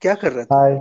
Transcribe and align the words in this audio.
क्या 0.00 0.14
कर 0.14 0.32
रहा 0.32 0.44
था? 0.44 0.56
हाय 0.58 0.78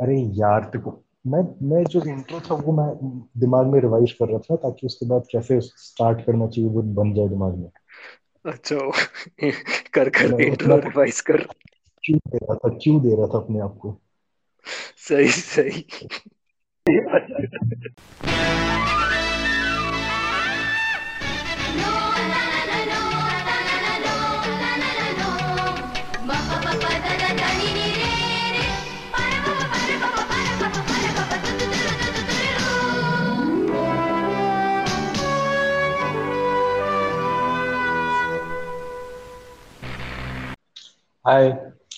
अरे 0.00 0.20
यार 0.20 0.60
देखो 0.64 1.04
मैं 1.26 1.68
मैं 1.68 1.84
जो 1.84 2.02
इंट्रो 2.02 2.40
था 2.40 2.54
वो 2.54 2.72
मैं 2.72 3.20
दिमाग 3.38 3.66
में 3.66 3.80
रिवाइज 3.80 4.12
कर 4.12 4.28
रहा 4.28 4.38
था 4.38 4.56
ताकि 4.56 4.86
उसके 4.86 5.06
बाद 5.06 5.22
कैसे 5.32 5.60
स्टार्ट 5.60 6.26
करना 6.26 6.46
चाहिए 6.46 6.70
वो 6.70 6.82
बन 6.82 7.14
जाए 7.14 7.28
दिमाग 7.28 7.54
में। 7.54 7.70
अच्छा 8.46 8.76
कर 9.92 10.08
कर 10.08 10.40
इंट्रो 10.40 10.76
रिवाइज 10.76 11.20
कर। 11.20 11.36
क्यों 12.04 12.18
दे 12.28 12.38
रहा 12.38 12.54
था 12.54 12.68
क्यों 12.68 13.02
दे 13.02 13.16
रहा 13.16 13.26
था 13.26 13.38
अपने 13.38 13.60
आप 13.60 13.78
को। 13.78 13.96
सही 15.08 15.28
सही। 15.28 15.84
Hi, 16.90 16.98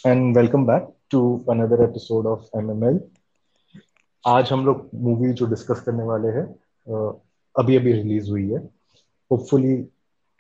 and 0.05 0.37
welcome 0.37 0.67
back 0.67 0.83
to 1.09 1.43
another 1.49 1.83
episode 1.83 2.27
of 2.27 2.51
MML. 2.53 3.01
आज 4.25 4.51
हम 4.53 4.65
लोग 4.67 4.91
मूवी 5.05 5.33
जो 5.33 5.47
डिस्कस 5.47 5.81
करने 5.87 6.03
वाले 6.05 6.29
हैं 6.29 6.45
अभी 7.57 7.77
अभी 7.77 7.93
रिलीज़ 7.93 8.29
हुई 8.31 8.49
है। 8.51 8.59
होपफुली 9.31 9.75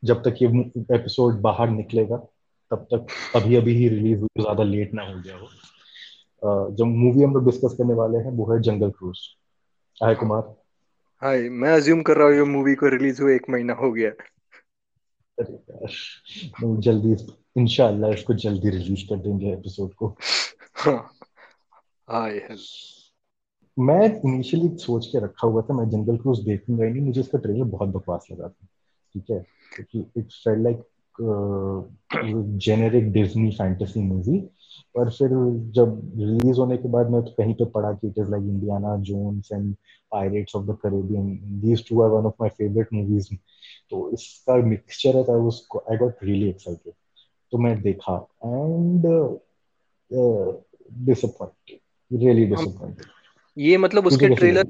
जब 0.02 0.22
तक 0.24 0.42
ये 0.42 0.48
एपिसोड 0.96 1.40
बाहर 1.42 1.70
निकलेगा 1.70 2.16
तब 2.70 2.86
तक 2.92 3.06
अभी 3.36 3.56
अभी 3.56 3.74
ही 3.76 3.88
रिलीज़ 3.88 4.18
हुई 4.18 4.28
तो 4.28 4.42
ज़्यादा 4.42 4.64
लेट 4.64 4.94
ना 4.94 5.02
हो 5.02 5.20
गया 5.20 5.36
हो। 5.36 5.48
जो 6.70 6.84
मूवी 6.84 7.22
हम 7.22 7.34
लोग 7.34 7.44
डिस्कस 7.44 7.74
करने 7.78 7.94
वाले 7.94 8.18
हैं 8.18 8.30
वो 8.36 8.52
है 8.52 8.60
जंगल 8.62 8.90
क्रूज 8.90 9.18
हाय 10.00 10.14
कुमार 10.14 10.54
हाय 11.22 11.48
मैं 11.50 11.72
अज्यूम 11.72 12.02
कर 12.02 12.16
रहा 12.16 12.26
हूँ 12.28 12.34
ये 12.36 12.44
मूवी 12.52 12.74
को 12.74 12.88
रिलीज़ 12.88 13.22
हुए 13.22 13.34
एक 13.36 13.50
महीना 13.50 13.74
हो 13.74 13.92
गया। 13.92 14.10
अरे 15.38 16.76
जल्दी 16.82 17.16
इंशाल्लाह 17.60 18.10
इसको 18.12 18.34
जल्दी 18.44 18.70
रिलीज़ 18.70 19.04
कर 19.08 19.16
देंगे 19.18 19.52
एपिसोड 19.52 19.92
को। 19.94 20.16
हाँ। 20.76 20.98
हाय 22.08 22.38
मैं 23.76 24.00
इनिशियली 24.20 24.68
सोच 24.78 25.06
के 25.06 25.18
रखा 25.18 25.46
हुआ 25.46 25.62
था 25.62 25.74
मैं 25.74 25.88
जंगल 25.90 26.16
क्रूज 26.16 26.40
देखूँगा 26.44 26.84
ही 26.84 26.90
नहीं 26.92 27.02
मुझे 27.02 27.20
इसका 27.20 27.38
ट्रेलर 27.38 27.64
बहुत 27.66 27.88
बकवास 27.88 28.26
लगा 28.32 28.48
था 28.48 28.66
ठीक 29.14 29.30
है? 29.30 29.44
क्योंकि 29.72 30.20
it 30.20 30.32
felt 30.34 30.62
like 30.62 30.82
generic 32.64 33.12
Disney 33.12 33.50
fantasy 33.50 34.00
movie 34.00 34.38
पर 34.94 35.10
फिर 35.10 35.28
जब 35.74 36.00
रिलीज़ 36.18 36.58
होने 36.58 36.76
के 36.76 36.88
बाद 36.88 37.10
मैं 37.10 37.22
तो 37.22 37.30
कहीं 37.38 37.54
पे 37.54 37.64
पढ़ा 37.70 37.92
कि 37.92 38.08
it 38.08 38.18
is 38.18 38.30
like 38.30 38.44
Indiana 38.44 38.96
Jones 39.02 39.52
and 39.52 39.74
Pirates 40.12 40.56
of 40.56 40.64
the 40.66 40.76
Caribbean 40.82 41.38
these 41.60 41.88
two 41.88 42.00
are 42.02 42.10
one 42.10 42.26
of 42.26 42.34
my 42.40 42.50
favourite 42.58 42.92
movies 42.92 43.34
तो 43.90 44.10
इसका 44.14 44.56
मिक्सचर 44.66 45.16
है 45.16 45.36
was 45.38 45.60
I 45.90 45.96
got 45.96 46.24
really 46.24 46.48
excited 46.48 46.92
तो 47.52 47.58
मैं 47.58 47.80
देखा 47.82 48.16
एंड 48.44 49.06
डिसअपॉइंटेड 51.06 52.20
रियली 52.22 52.46
डिसअपॉइंटेड 52.46 53.06
ये 53.56 53.76
मतलब 53.78 54.06
उसके 54.06 54.28
ट्रेलर 54.30 54.64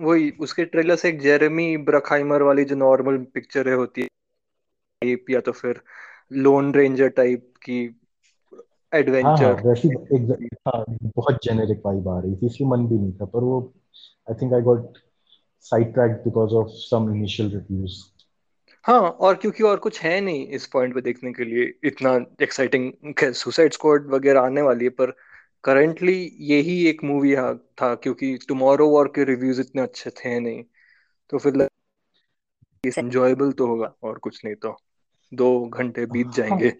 वही 0.00 0.30
उसके 0.40 0.64
ट्रेलर 0.64 0.96
से 0.96 1.08
एक 1.08 1.20
जेरेमी 1.20 1.76
ब्रखाइमर 1.86 2.42
वाली 2.42 2.64
जो 2.64 2.76
नॉर्मल 2.76 3.18
पिक्चर 3.34 3.68
है 3.68 3.74
होती 3.74 4.02
है 4.02 5.16
या 5.30 5.40
तो 5.40 5.52
फिर 5.52 5.80
लोन 6.38 6.72
रेंजर 6.74 7.08
टाइप 7.12 7.52
की 7.62 7.80
हाँ 9.18 9.36
हाँ 9.38 9.50
एडवेंचर 9.50 9.62
वैसी 9.62 9.88
एक 9.88 10.50
हाँ 10.68 10.84
बहुत 11.06 11.38
जेनेरिक 11.44 11.82
वाइब 11.86 12.08
आ 12.08 12.18
रही 12.20 12.34
थी 12.36 12.46
इसलिए 12.46 12.68
मन 12.68 12.86
भी 12.88 12.98
नहीं 12.98 13.12
था 13.12 13.24
पर 13.26 13.44
वो 13.44 13.60
I 14.28 14.34
think 14.42 14.52
I 14.54 14.60
got 14.62 14.98
side 15.64 15.92
track 15.94 16.12
because 16.24 16.54
of 16.54 16.68
some 16.80 17.10
initial 17.14 17.50
reviews 17.50 18.02
हाँ 18.84 19.00
और 19.00 19.34
क्योंकि 19.36 19.62
और 19.62 19.78
कुछ 19.78 20.00
है 20.02 20.20
नहीं 20.20 20.46
इस 20.48 20.66
पॉइंट 20.66 20.94
पे 20.94 21.00
देखने 21.00 21.32
के 21.32 21.44
लिए 21.44 21.64
इतना 21.84 22.14
एक्साइटिंग 22.42 22.92
सुसाइड 23.34 23.72
स्क्वाड 23.72 24.06
वगैरह 24.10 24.40
आने 24.40 24.62
वाली 24.62 24.84
है 24.84 24.90
पर 24.90 25.14
करंटली 25.64 26.36
यही 26.40 26.86
एक 26.86 27.04
मूवी 27.04 27.36
था 27.36 27.94
क्योंकि 27.94 28.38
टुमारो 28.48 28.88
वॉर 28.88 29.08
के 29.08 29.24
रिव्यूज़ 29.24 29.60
इतने 29.60 29.82
अच्छे 29.82 30.10
थे 30.10 30.40
नहीं। 30.40 30.64
तो 31.30 31.38
फिर 31.38 31.68
एंजॉयबल 32.98 33.52
तो 33.52 33.66
होगा 33.66 33.94
और 34.02 34.18
कुछ 34.18 34.44
नहीं 34.44 34.54
तो। 34.54 34.76
दो 35.34 35.68
घंटे 35.68 36.06
बीत 36.06 36.26
हाँ। 36.26 36.32
जाएँगे। 36.32 36.72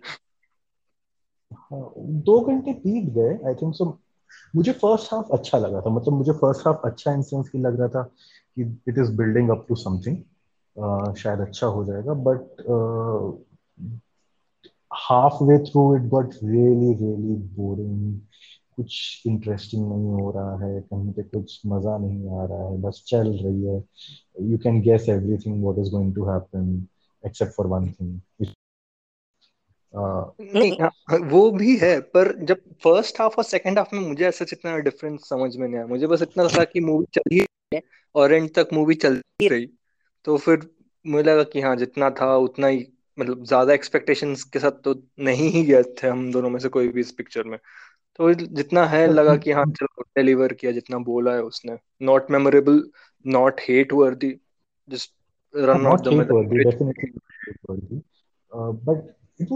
हाँ 1.53 1.93
दो 1.99 2.41
घंटे 2.41 2.72
बीत 2.72 3.15
गए 3.15 3.49
आई 3.49 3.55
थिंक 3.55 3.75
सो 3.75 3.99
मुझे 4.56 4.72
फ़र्स्ट 4.72 5.15
हाफ़ 5.15 5.27
अच्छा 5.33 5.59
लगा 5.59 5.81
था 5.81 5.91
मतलब 5.91 6.15
मुझे 6.15 6.33
फ़र्स्ट 6.33 6.67
हाफ़ 6.67 6.77
अच्छा 6.84 7.12
इन 7.12 7.22
सेंस 7.22 7.49
की 7.49 7.59
लग 7.59 7.78
रहा 7.78 7.88
था 7.88 8.03
कि 8.56 8.62
it 8.88 8.99
is 8.99 9.12
building 9.12 9.50
up 9.50 9.67
to 9.69 9.75
something 9.75 10.17
शायद 11.15 11.41
अच्छा 11.41 11.67
हो 11.67 11.84
जाएगा 11.84 12.15
but 12.15 12.61
halfway 15.44 15.59
through 15.59 15.97
it 15.97 16.03
got 16.03 16.31
really 16.44 16.93
really 16.94 17.34
boring 17.34 18.21
कुछ 18.78 19.22
इंटरेस्टिंग 19.27 19.89
नहीं 19.89 20.12
हो 20.12 20.31
रहा 20.31 20.66
है 20.66 20.81
कहीं 20.81 21.12
पे 21.12 21.22
कुछ 21.22 21.61
मज़ा 21.66 21.97
नहीं 21.99 22.39
आ 22.41 22.44
रहा 22.44 22.69
है 22.69 22.81
बस 22.81 23.03
चल 23.06 23.28
रही 23.28 23.65
है। 23.65 23.83
You 24.50 24.59
can 24.59 24.81
guess 24.81 25.09
everything 25.09 25.62
what 25.65 25.78
is 25.78 25.91
going 25.91 26.15
to 26.15 26.25
happen 26.25 26.87
except 27.25 27.53
for 27.53 27.67
one 27.67 27.91
thing 27.93 28.21
नहीं 30.41 30.72
हाँ, 30.81 30.91
वो 31.31 31.50
भी 31.50 31.77
है 31.77 31.99
पर 32.00 32.33
जब 32.44 32.61
फ़र्स्ट 32.84 33.21
हाफ़ 33.21 33.34
और 33.37 33.44
सेकंड 33.44 33.78
हाफ़ 33.78 33.94
में 33.97 34.03
मुझे 34.03 34.25
ऐसा 34.27 34.44
इतना 34.53 34.77
डिफरेंस 34.78 35.28
समझ 35.28 35.56
में 35.56 35.67
नहीं 35.69 35.78
आया। 35.78 35.87
मुझे 35.87 36.06
बस 36.06 36.22
इतना 36.22 36.44
था 36.49 36.65
कि 36.65 36.81
मूवी 36.81 37.06
चल 37.15 37.22
ही 37.33 37.41
रही 37.41 37.77
है 37.77 37.83
और 38.15 38.33
एंड 38.33 38.50
तक 38.55 38.69
मूवी 38.72 38.94
चल 38.94 39.21
ही 39.43 39.49
रही। 39.49 39.69
तो 40.25 40.37
फिर 40.37 40.71
मुझे 41.06 41.22
लगा 41.25 41.43
कि 41.43 41.61
हाँ 41.61 41.75
जितना 41.77 42.11
था 42.11 42.37
उतना 42.37 42.67
ही 42.67 42.87
मतलब 43.19 43.44
ज़्यादा 43.44 43.75
एक्सपेक्टेशंस 43.75 44.44
के 44.44 44.59
साथ 44.59 44.71
तो 44.71 44.94
नहीं 45.21 45.49
ही 45.50 45.65
गए 45.65 45.83
थे 45.83 46.09
हम 46.09 46.31
दोनों 46.33 46.50
में 46.50 46.59
से 46.61 46.69
कोई 46.69 46.88
भी 46.88 47.00
इस 47.00 47.12
पिक्चर 47.12 47.44
में। 47.44 47.59
तो 48.19 48.34
जितना 48.34 48.84
है 48.87 49.06
लगा 49.12 49.37
कि 49.37 49.53
हाँ 49.53 49.65
चलो 49.65 50.03
डिलीवर 50.03 50.53
किया 50.53 50.73
जितना 50.73 50.99
बोला 50.99 51.34
है 51.34 51.43
उसने। 51.43 51.79
Not 52.03 52.31
memorable 52.31 52.91
not 53.27 53.61
hate 53.61 53.93
worthy 53.93 54.41
just 54.89 55.12
run 55.56 55.87
of 55.87 56.01
not 56.01 56.05
the 56.05 56.09
hate 56.09 57.59
worthy 57.69 58.03
uh, 58.53 58.73
but 58.73 58.97
it 59.41 59.49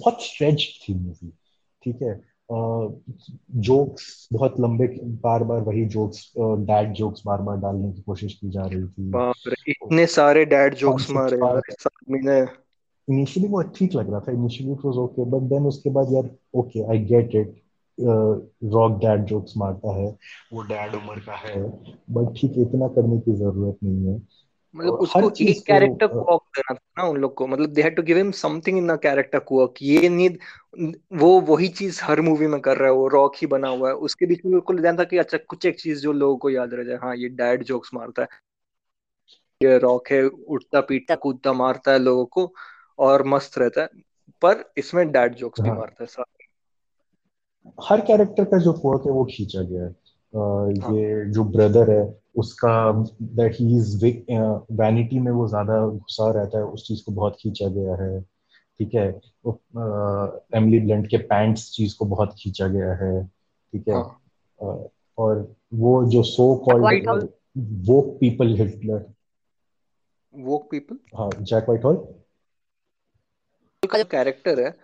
बहुत 0.00 0.22
stretched 0.22 0.88
थी 0.88 0.94
मूवी 0.94 1.32
ठीक 1.84 2.02
है? 2.02 2.32
जोक्स 3.50 4.28
बहुत 4.32 4.54
लंबे 4.60 4.86
बार 5.04 5.44
बार 5.44 5.60
वही 5.60 5.84
जोक्स 5.84 6.32
डैड 6.38 6.92
जोक्स 6.92 7.22
बार 7.26 7.38
बार 7.38 7.56
डालने 7.56 7.92
की 7.92 8.02
कोशिश 8.02 8.34
की 8.34 8.50
जा 8.50 8.62
रही 8.62 8.84
थी। 8.84 9.10
बाप 9.10 9.34
रे 9.46 9.70
इतने 9.70 10.06
सारे 10.06 10.44
डैड 10.44 10.74
जोक्स 10.74 11.10
मारे 11.10 11.36
बार 11.36 11.54
यार 11.54 11.62
इस 11.68 11.86
आदमी 11.86 12.18
ने 12.18 12.40
इनिशियली 13.08 13.48
वो 13.48 13.62
ठीक 13.62 13.94
लग 13.94 14.10
रहा 14.10 14.20
था 14.20 14.32
initially 14.32 14.72
it 14.72 14.78
was 14.84 14.96
okay 14.96 15.24
but 15.24 15.42
then 15.42 15.66
उसके 15.66 15.90
बाद 15.90 16.06
यार 16.12 16.30
okay 16.54 16.90
I 16.90 16.98
get 16.98 17.34
it 17.34 17.61
rock 18.04 18.98
dad 19.00 19.24
jokes 19.24 19.56
मारता 19.56 19.94
है 19.96 20.06
वो 20.52 20.62
डैड 20.62 20.94
उम्र 20.94 21.20
का 21.20 21.36
है 21.36 21.62
बट 22.10 22.34
ठीक 22.36 22.52
इतना 22.58 22.88
करने 22.88 23.18
की 23.20 23.32
ज़रूरत 23.32 23.78
नहीं 23.84 24.06
है। 24.06 24.20
मतलब 24.74 24.92
उसको 24.94 25.30
एक 25.40 25.62
कैरेक्टर 25.66 26.06
को 26.06 26.22
क्वर्क 26.24 26.42
देना 26.56 26.74
था 26.74 27.02
ना 27.02 27.08
उन 27.08 27.16
लोग 27.16 27.34
को। 27.34 27.46
मतलब 27.46 27.70
they 27.70 27.82
had 27.82 27.96
to 27.96 28.02
give 28.02 28.16
him 28.16 28.30
something 28.30 28.78
in 28.78 28.88
a 28.88 28.96
character 28.96 29.38
quirk 29.38 29.74
ये 29.82 30.08
नहीं 30.08 30.28
वो 31.18 31.40
वही 31.40 31.68
चीज़ 31.68 32.00
हर 32.02 32.20
मूवी 32.20 32.46
में 32.46 32.60
कर 32.60 32.76
रहा 32.76 32.88
है 32.88 32.94
वो 32.94 33.08
रॉक 33.08 33.32
ही 33.36 33.46
बना 33.46 33.68
हुआ 33.68 33.88
है। 33.88 33.94
उसके 33.94 34.26
बीच 34.26 34.44
में 34.44 34.52
बिल्कुल 34.52 34.80
ध्यान 34.80 34.98
था 34.98 35.04
कि 35.04 35.18
अच्छा 35.18 35.38
कुछ 35.38 35.66
एक 35.66 35.80
चीज़ 35.80 36.00
जो 36.00 36.12
लोगों 36.12 36.36
को 36.36 36.50
याद 36.50 36.74
रह 36.74 36.84
जाए। 36.84 36.96
हाँ 36.96 37.16
ये 37.16 37.28
डैड 37.28 37.64
जोक्स 37.64 37.90
मारता 37.94 38.22
है। 38.22 38.28
ये 39.62 39.78
रॉक 39.78 40.08
है 40.10 40.22
उठता 40.26 40.80
पीटता 40.80 41.14
कूदता 41.14 41.52
मारता 41.52 41.92
है 41.92 41.98
लोगों 41.98 42.24
को 42.26 42.52
और 42.98 43.22
मस्त 43.26 43.58
रहता 43.58 43.80
है। 43.82 43.88
पर 44.42 44.72
इसमें 44.76 45.12
डैड 45.12 45.34
जोक्स 45.34 45.60
भी 45.60 45.68
हाँ। 45.68 45.76
मारता 45.76 46.04
है 46.04 46.06
सारे। 46.06 46.41
हर 47.88 48.00
कैरेक्टर 48.00 48.44
का 48.44 48.58
जो 48.58 48.72
quirk 48.72 49.06
है 49.06 49.12
वो 49.12 49.24
खींचा 49.24 49.62
गया 49.62 49.82
है। 49.82 49.90
हाँ 50.32 50.94
ये 50.94 51.30
जो 51.30 51.44
ब्रदर 51.44 51.90
है 51.90 52.20
उसका 52.36 52.92
दैट 53.22 53.52
ही 53.54 53.76
इज़ 53.76 54.04
वैनिटी 54.72 55.18
में 55.18 55.32
वो 55.32 55.48
ज़्यादा 55.48 55.86
घुसा 55.88 56.30
रहता 56.30 56.58
है 56.58 56.64
उस 56.64 56.88
चीज़ 56.88 57.04
को 57.04 57.12
बहुत 57.12 57.36
खींचा 57.40 57.68
गया 57.68 57.94
है। 57.94 58.20
ठीक 58.78 58.94
है? 58.94 59.20
वो 59.44 59.60
एमिली 60.56 60.80
ब्लंट 60.80 61.06
के 61.06 61.16
पैंट्स 61.16 61.70
चीज़ 61.70 61.96
को 61.98 62.04
बहुत 62.04 62.34
खींचा 62.38 62.68
गया 62.68 62.92
है। 62.94 63.26
ठीक 63.72 63.88
है? 63.88 63.94
हाँ। 63.94 64.88
और 65.18 65.54
वो 65.74 66.04
जो 66.04 66.22
सो 66.22 66.56
कॉल्ड 66.56 66.80
व्हाइट 66.80 67.08
हॉल 67.08 67.28
वो 67.58 68.00
पीपल 68.20 68.46
हिटलर 68.46 69.06
वोक 70.34 70.70
पीपल 70.70 70.98
हाँ 71.16 71.30
जैक 71.40 71.64
व्हाइट 71.64 71.84
हॉल 71.84 71.96
का 73.82 73.98
जो 73.98 74.04
कैरेक्टर 74.04 74.60
है 74.60 74.74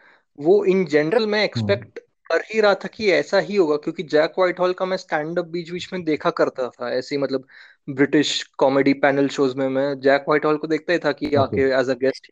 वो 0.40 0.64
इन 0.64 0.84
जनरल 0.86 1.26
मैं 1.26 1.38
हम्म। 1.38 1.44
एक्सपेक्ट 1.44 2.00
कर 2.30 2.40
ही 2.44 2.60
रहा 2.60 2.75
था 2.75 2.88
कि 2.88 3.10
ऐसा 3.12 3.38
ही 3.40 3.56
होगा 3.56 3.76
क्योंकि 3.76 4.02
जैक 4.04 4.32
व्हाइट 4.38 4.60
हॉल 4.60 4.72
का 4.72 4.84
मैं 4.84 4.96
स्टैंड 4.96 5.38
अप 5.38 5.46
बीच 5.48 5.70
बीच 5.70 5.92
में 5.92 6.02
देखा 6.04 6.30
करता 6.32 6.69
था 6.70 6.90
ऐसे 6.92 7.14
ही 7.14 7.22
मतलब 7.22 7.46
ब्रिटिश 7.90 8.42
कॉमेडी 8.58 8.92
पैनल 9.02 9.28
शोज़ 9.30 9.56
में 9.56 9.69
मैं 9.70 9.88
जैक 10.00 10.25
व्हाइट 10.28 10.44
हॉल 10.44 10.56
को 10.58 10.66
देखता 10.66 10.92
ही 10.92 10.98
था 10.98 11.12
कि 11.12 11.34
आके 11.36 11.60
एज 11.80 11.90
अ 11.90 11.94
गेस्ट 12.00 12.28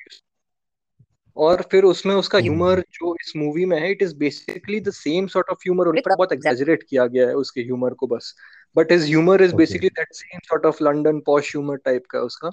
और 1.37 1.63
फिर 1.71 1.85
उसमें 1.85 2.15
उसका 2.15 2.39
ह्यूमर 2.39 2.81
जो 2.93 3.15
इस 3.23 3.33
मूवी 3.37 3.65
में 3.65 3.79
है 3.81 3.91
it 3.91 4.03
is 4.03 4.15
basically 4.17 4.81
the 4.81 4.91
same 4.91 5.27
sort 5.27 5.51
of 5.51 5.59
humour 5.59 5.89
बहुत 6.09 6.33
एग्जैजरेट 6.33 6.83
किया 6.83 7.07
गया 7.07 7.27
है 7.29 7.35
उसके 7.37 7.61
ह्यूमर 7.63 7.95
को 7.95 8.07
बस। 8.07 8.35
But 8.77 8.93
his 8.93 9.05
humour 9.05 9.43
is 9.43 9.55
basically 9.55 9.89
that 9.91 10.15
same 10.15 10.41
sort 10.49 10.67
of 10.67 10.83
London 10.85 11.21
posh 11.27 11.51
humour 11.51 11.77
type 11.85 12.07
का 12.11 12.21
उसका। 12.21 12.51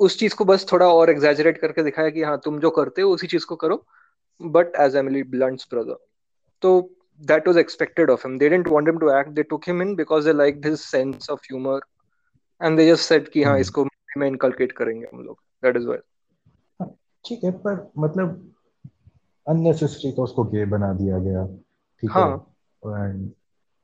उस 0.00 0.18
चीज़ 0.18 0.34
को 0.34 0.44
बस 0.44 0.66
थोड़ा 0.72 0.86
और 0.88 1.10
एग्जेजरेट 1.10 1.58
करके 1.58 1.82
दिखाया 1.82 2.10
कि 2.10 2.22
हाँ 2.22 2.38
तुम 2.44 2.58
जो 2.60 2.70
करते 2.70 3.02
हो 3.02 3.10
उसी 3.10 3.26
चीज़ 3.26 3.46
को 3.46 3.56
करो। 3.56 3.84
But 4.40 4.76
as 4.80 4.96
Emily 4.96 5.22
Blunt's 5.26 5.66
brother 5.70 5.96
तो 6.62 6.90
that 7.22 7.46
was 7.48 7.56
expected 7.56 8.10
of 8.10 8.24
him. 8.24 8.34
They 8.38 8.48
didn't 8.48 8.68
want 8.72 8.88
him 8.88 8.98
to 9.00 9.08
act. 9.10 9.34
They 9.36 9.44
took 9.52 9.64
him 9.68 9.80
in 9.80 9.94
because 9.96 10.24
they 10.24 10.34
liked 10.40 10.64
his 10.64 10.82
sense 10.82 11.28
of 11.28 11.40
humor, 11.50 11.80
and 12.60 12.78
they 12.78 12.86
just 12.90 13.06
said 13.12 13.28
कि 13.28 13.42
हाँ 13.42 13.52
हम्म 13.52 13.60
इसको 13.60 13.86
में 14.18 14.26
inculcate 14.28 14.72
करेंगे 14.72 15.06
हम 15.12 15.22
लोग. 15.24 15.38
That 15.64 15.80
is 15.80 15.88
why. 15.90 15.98
ठीक 17.24 17.44
है 17.44 17.50
पर 17.50 17.92
मतलब 17.98 18.52
अननेसेसरी 19.48 20.12
तो 20.12 20.22
उसको 20.22 20.44
गे 20.44 20.64
बना 20.64 20.92
दिया 20.92 21.18
गया। 21.18 21.46
ठीक 22.00 22.10
है? 22.10 22.22
हाँ। 22.22 22.54
एंड 22.86 23.30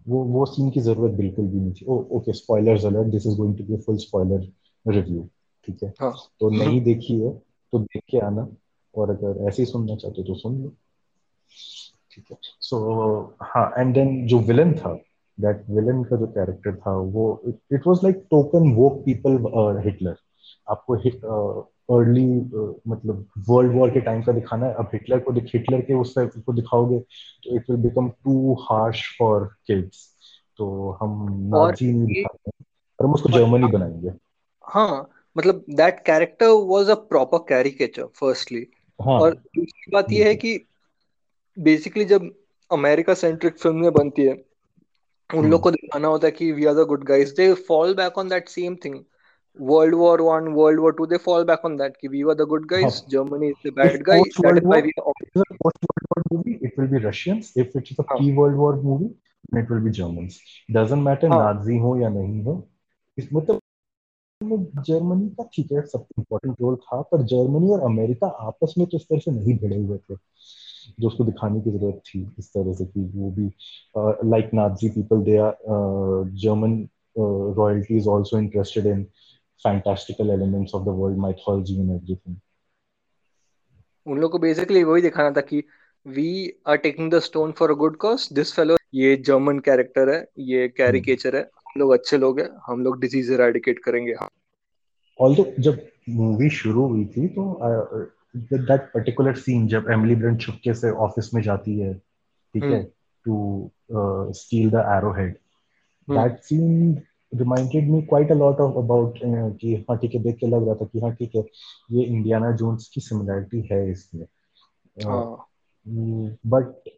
वो 0.08 0.22
वो 0.24 0.44
सीन 0.46 0.70
की 0.70 0.80
ज़रूरत 0.80 1.12
बिल्कुल 1.12 1.46
भी 1.46 1.60
नहीं 1.60 1.72
थी। 1.72 1.86
ओ 1.86 1.96
okay 2.18 2.32
spoilers 2.32 2.84
alert 2.84 3.08
this 3.08 3.26
is 3.26 3.36
going 3.36 3.56
to 3.58 3.64
be 3.64 3.76
full 3.82 3.96
spoiler 3.96 4.46
review 4.86 5.28
ठीक 5.66 5.82
है? 5.82 5.92
हाँ। 6.00 6.12
तो 6.40 6.50
नहीं 6.50 6.80
देखी 6.84 7.20
है 7.20 7.32
तो 7.72 7.78
देख 7.78 8.02
के 8.10 8.18
आना। 8.26 8.48
और 8.94 9.10
अगर 9.10 9.48
ऐसे 9.48 9.62
ही 9.62 9.66
सुनना 9.66 9.96
चाहते 9.96 10.20
हो 10.20 10.26
तो 10.26 10.34
सुन 10.40 10.62
लो। 10.62 10.74
ठीक 12.14 12.24
है। 12.30 12.36
सो 12.60 12.78
हाँ 13.42 13.70
एंड 13.78 13.94
देन 13.94 14.26
जो 14.26 14.38
विलन 14.48 14.72
था 14.74 14.94
दैट 15.38 15.64
विलन 15.70 16.02
का 16.04 16.16
जो 16.16 16.26
कैरेक्टर 16.26 16.74
था 16.76 16.96
वो 17.14 17.24
it 17.48 17.86
was 17.86 18.00
like 18.04 18.16
token 18.30 18.72
woke 18.74 19.02
people 19.06 19.38
Hitler 19.86 20.16
आपको 20.68 20.94
अर्ली 21.90 22.24
मतलब 22.88 23.26
वर्ल्ड 23.48 23.72
वॉर 23.72 23.90
के 23.90 24.00
टाइम 24.00 24.22
का 24.22 24.32
दिखाना 24.32 24.66
है। 24.66 24.74
अब 24.74 24.90
हिटलर 24.92 25.18
को 25.18 25.32
दिख 25.32 25.50
हिटलर 25.54 25.80
के 25.80 25.94
उस 25.94 26.14
टाइप 26.14 26.32
को 26.46 26.52
दिखाओगे 26.52 26.98
तो 26.98 27.56
it 27.56 27.70
will 27.70 27.80
become 27.80 28.08
too 28.24 28.54
harsh 28.62 29.02
for 29.18 29.44
kids 29.66 30.08
तो 30.58 30.90
हम 31.00 31.26
नाजी 31.54 31.92
नहीं 31.92 32.06
दिखाते 32.06 32.50
और 32.50 33.06
हम 33.06 33.14
उसको 33.14 33.28
जर्मनी 33.28 33.68
बनाएँगे। 33.68 34.10
हाँ 34.64 35.10
मतलब 35.36 35.64
that 35.70 36.00
character 36.06 36.46
was 36.66 36.90
a 36.90 36.94
proper 37.10 37.38
caricature 37.48 38.06
firstly 38.16 38.66
और 39.00 39.34
दूसरी 39.34 39.92
बात 39.92 40.12
ये 40.12 40.28
है 40.28 40.34
कि 40.34 40.56
बेसिकली 41.58 42.04
जब 42.04 42.30
अमेरिका 42.72 43.14
सेंट्रिक 43.14 43.58
फ़िल्में 43.58 43.92
बनती 43.92 44.22
है 44.22 44.32
उन 45.34 45.44
लोग 45.44 45.44
हम्म 45.44 45.58
को 45.58 45.70
दिखाना 45.70 46.08
होता 46.08 46.26
है 46.26 46.30
कि 46.30 46.52
we 46.52 46.64
are 46.64 46.74
the 46.74 46.78
good 46.78 47.04
guys 47.04 47.34
they 47.34 47.54
fall 47.54 47.94
back 47.94 48.18
on 48.18 48.28
that 48.28 48.48
same 48.48 48.76
thing 48.84 49.04
world 49.60 49.94
war 49.94 50.20
one 50.20 50.48
world 50.48 50.80
war 50.80 50.92
two 50.92 51.06
they 51.06 51.16
fall 51.16 51.44
back 51.44 51.64
on 51.64 51.76
that 51.76 51.96
कि 52.00 52.08
we 52.08 52.22
are 52.22 52.34
the 52.34 52.40
good 52.40 52.66
guys 52.66 53.02
Germany 53.08 53.48
is 53.48 53.68
the 53.68 53.72
bad 53.72 53.90
post 53.90 54.42
that 54.42 54.56
is 54.56 54.66
why 54.66 54.80
we 54.80 54.90
are 54.98 55.12
World 55.64 55.86
War 56.16 56.22
movie, 56.30 56.58
it 56.62 56.78
will 56.78 56.86
be 56.86 56.98
Russians. 56.98 57.52
If 57.56 57.76
it's 57.76 57.90
a 57.90 58.02
हाँ। 58.02 58.18
pre 58.18 58.32
World 58.32 58.56
War 58.56 58.76
movie, 58.76 59.14
then 59.52 59.64
it 59.64 59.70
will 59.70 59.80
be 59.80 59.90
Germans. 59.90 60.40
Doesn't 60.76 61.04
हाँ। 61.04 61.54
Nazi 61.54 61.78
हो 61.78 61.96
या 62.00 62.08
नहीं 62.08 62.42
हो. 62.44 62.68
इस 63.18 63.28
मतलब 63.32 63.60
Germany 64.86 65.28
का 65.28 65.50
ठीक 65.54 65.72
है 65.72 65.82
सब 65.86 66.06
इम्पोर्टेंट 66.18 66.56
रोल 66.60 66.76
था 66.76 67.00
पर 67.02 67.22
जर्मनी 67.22 67.70
और 67.70 67.80
अमेरिका 67.80 68.26
आपस 68.26 68.74
में 68.78 68.86
तो 68.86 68.96
इस 68.96 69.04
तरह 69.04 69.18
से 69.18 69.30
नहीं 69.30 69.58
भिड़े 69.58 69.76
हुए 69.76 69.98
थे। 69.98 70.14
जो 71.00 71.06
उसको 71.08 71.24
दिखाने 71.24 71.60
की 71.60 71.70
ज़रूरत 71.70 72.00
थी 72.06 72.20
इस 72.38 72.48
तरह 72.52 72.72
से 72.74 72.84
कि 72.86 73.10
वो 73.14 73.30
भी 73.38 73.46
like 74.30 74.50
Nazi 74.54 74.88
people 74.96 75.22
they 75.24 75.36
are 75.38 75.56
German 76.44 76.80
royalty 77.16 77.96
is 77.96 78.08
also 78.10 78.38
interested 78.38 78.86
in 78.86 79.06
fantastical 79.64 80.30
elements 80.32 80.72
of 80.76 80.82
the 80.86 80.92
world 80.96 81.18
mythology 81.20 81.74
and 81.82 81.92
everything. 81.92 82.34
उन 84.06 84.18
लोग 84.20 84.30
को 84.32 84.38
बेसिकली 84.38 84.82
वही 84.84 85.02
दिखाना 85.02 85.30
था 85.36 85.40
कि 85.40 85.62
we 86.06 86.30
are 86.68 86.76
taking 86.76 87.10
the 87.12 87.18
stone 87.26 87.52
for 87.58 87.70
a 87.70 87.74
good 87.82 87.96
cause 87.96 88.28
this 88.32 88.52
fellow 88.54 88.76
ये 88.94 89.14
German 89.26 89.58
character 89.68 90.08
है 90.14 90.18
ये. 90.38 90.68
कैरिकेचर 90.68 91.36
है. 91.36 91.42
हम 91.42 91.80
लोग 91.80 91.92
अच्छे 91.92 92.18
लोग 92.18 92.40
हैं 92.40 92.48
हम 92.66 92.82
लोग 92.84 93.00
डिज़ीज़ 93.00 93.32
एराडिकेट 93.32 93.78
करेंगे. 93.84 94.14
ऑल्दो 95.18 95.46
जब 95.60 95.78
मूवी 96.08 96.50
शुरू 96.58 96.86
हुई 96.88 97.04
थी 97.16 97.26
तो 97.28 97.42
दैट 98.36 98.80
पर्टिकुलर 98.80 99.34
सीन 99.34 99.66
जब 99.68 99.86
एमिली 99.90 100.14
ब्लंट 100.14 100.40
चुपके 100.40 100.74
से 100.74 100.90
ऑफ़िस 100.90 101.34
में 101.34 101.42
जाती 101.42 101.78
है 101.78 101.94
ठीक 102.54 102.64
है 102.64 102.82
to 103.24 103.70
steal 104.32 104.70
the 104.70 104.74
arrow 104.74 105.12
head 105.12 105.34
that 106.10 106.40
scene 106.40 107.02
reminded 107.34 107.90
me 107.90 108.02
quite 108.02 108.32
a 108.32 108.34
lot 108.34 108.60
of 108.60 108.78
about 108.78 109.18
कि 109.60 109.86
हाँ 109.90 109.98
ठीक 109.98 110.14
है 110.14 110.22
देख 110.22 110.36
के 110.36 110.46
लग 110.46 110.66
रहा 110.66 110.74
था 110.74 110.84
कि 110.84 111.00
हाँ 111.00 111.14
ठीक 111.14 111.36
है 111.36 111.44
ये 111.90 112.02
इंडियाना 112.02 112.50
जोन्स 112.52 112.88
की 112.88 113.00
सिमिलरिटी 113.00 113.68
है 113.72 113.90
इसमें। 113.90 114.26
बट 116.46 116.90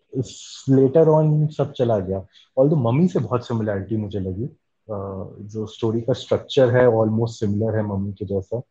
लेटर 0.68 1.08
ऑन 1.08 1.46
सब 1.46 1.72
चला 1.72 1.98
गया। 1.98 2.26
ऑल 2.58 2.74
मम्मी 2.74 3.08
से 3.08 3.18
बहुत 3.18 3.46
सिमिलरिटी 3.46 3.96
मुझे 3.96 4.20
लगी। 4.20 4.48
Uh, 4.90 5.26
जो 5.40 5.66
स्टोरी 5.66 6.00
का 6.00 6.12
स्ट्रक्चर 6.12 6.76
है 6.76 6.88
ऑलमोस्ट 6.88 7.40
सिमिलर 7.40 7.76
है 7.76 7.82
मम्मी 7.82 8.12
के 8.12 8.24
जैसा। 8.24 8.62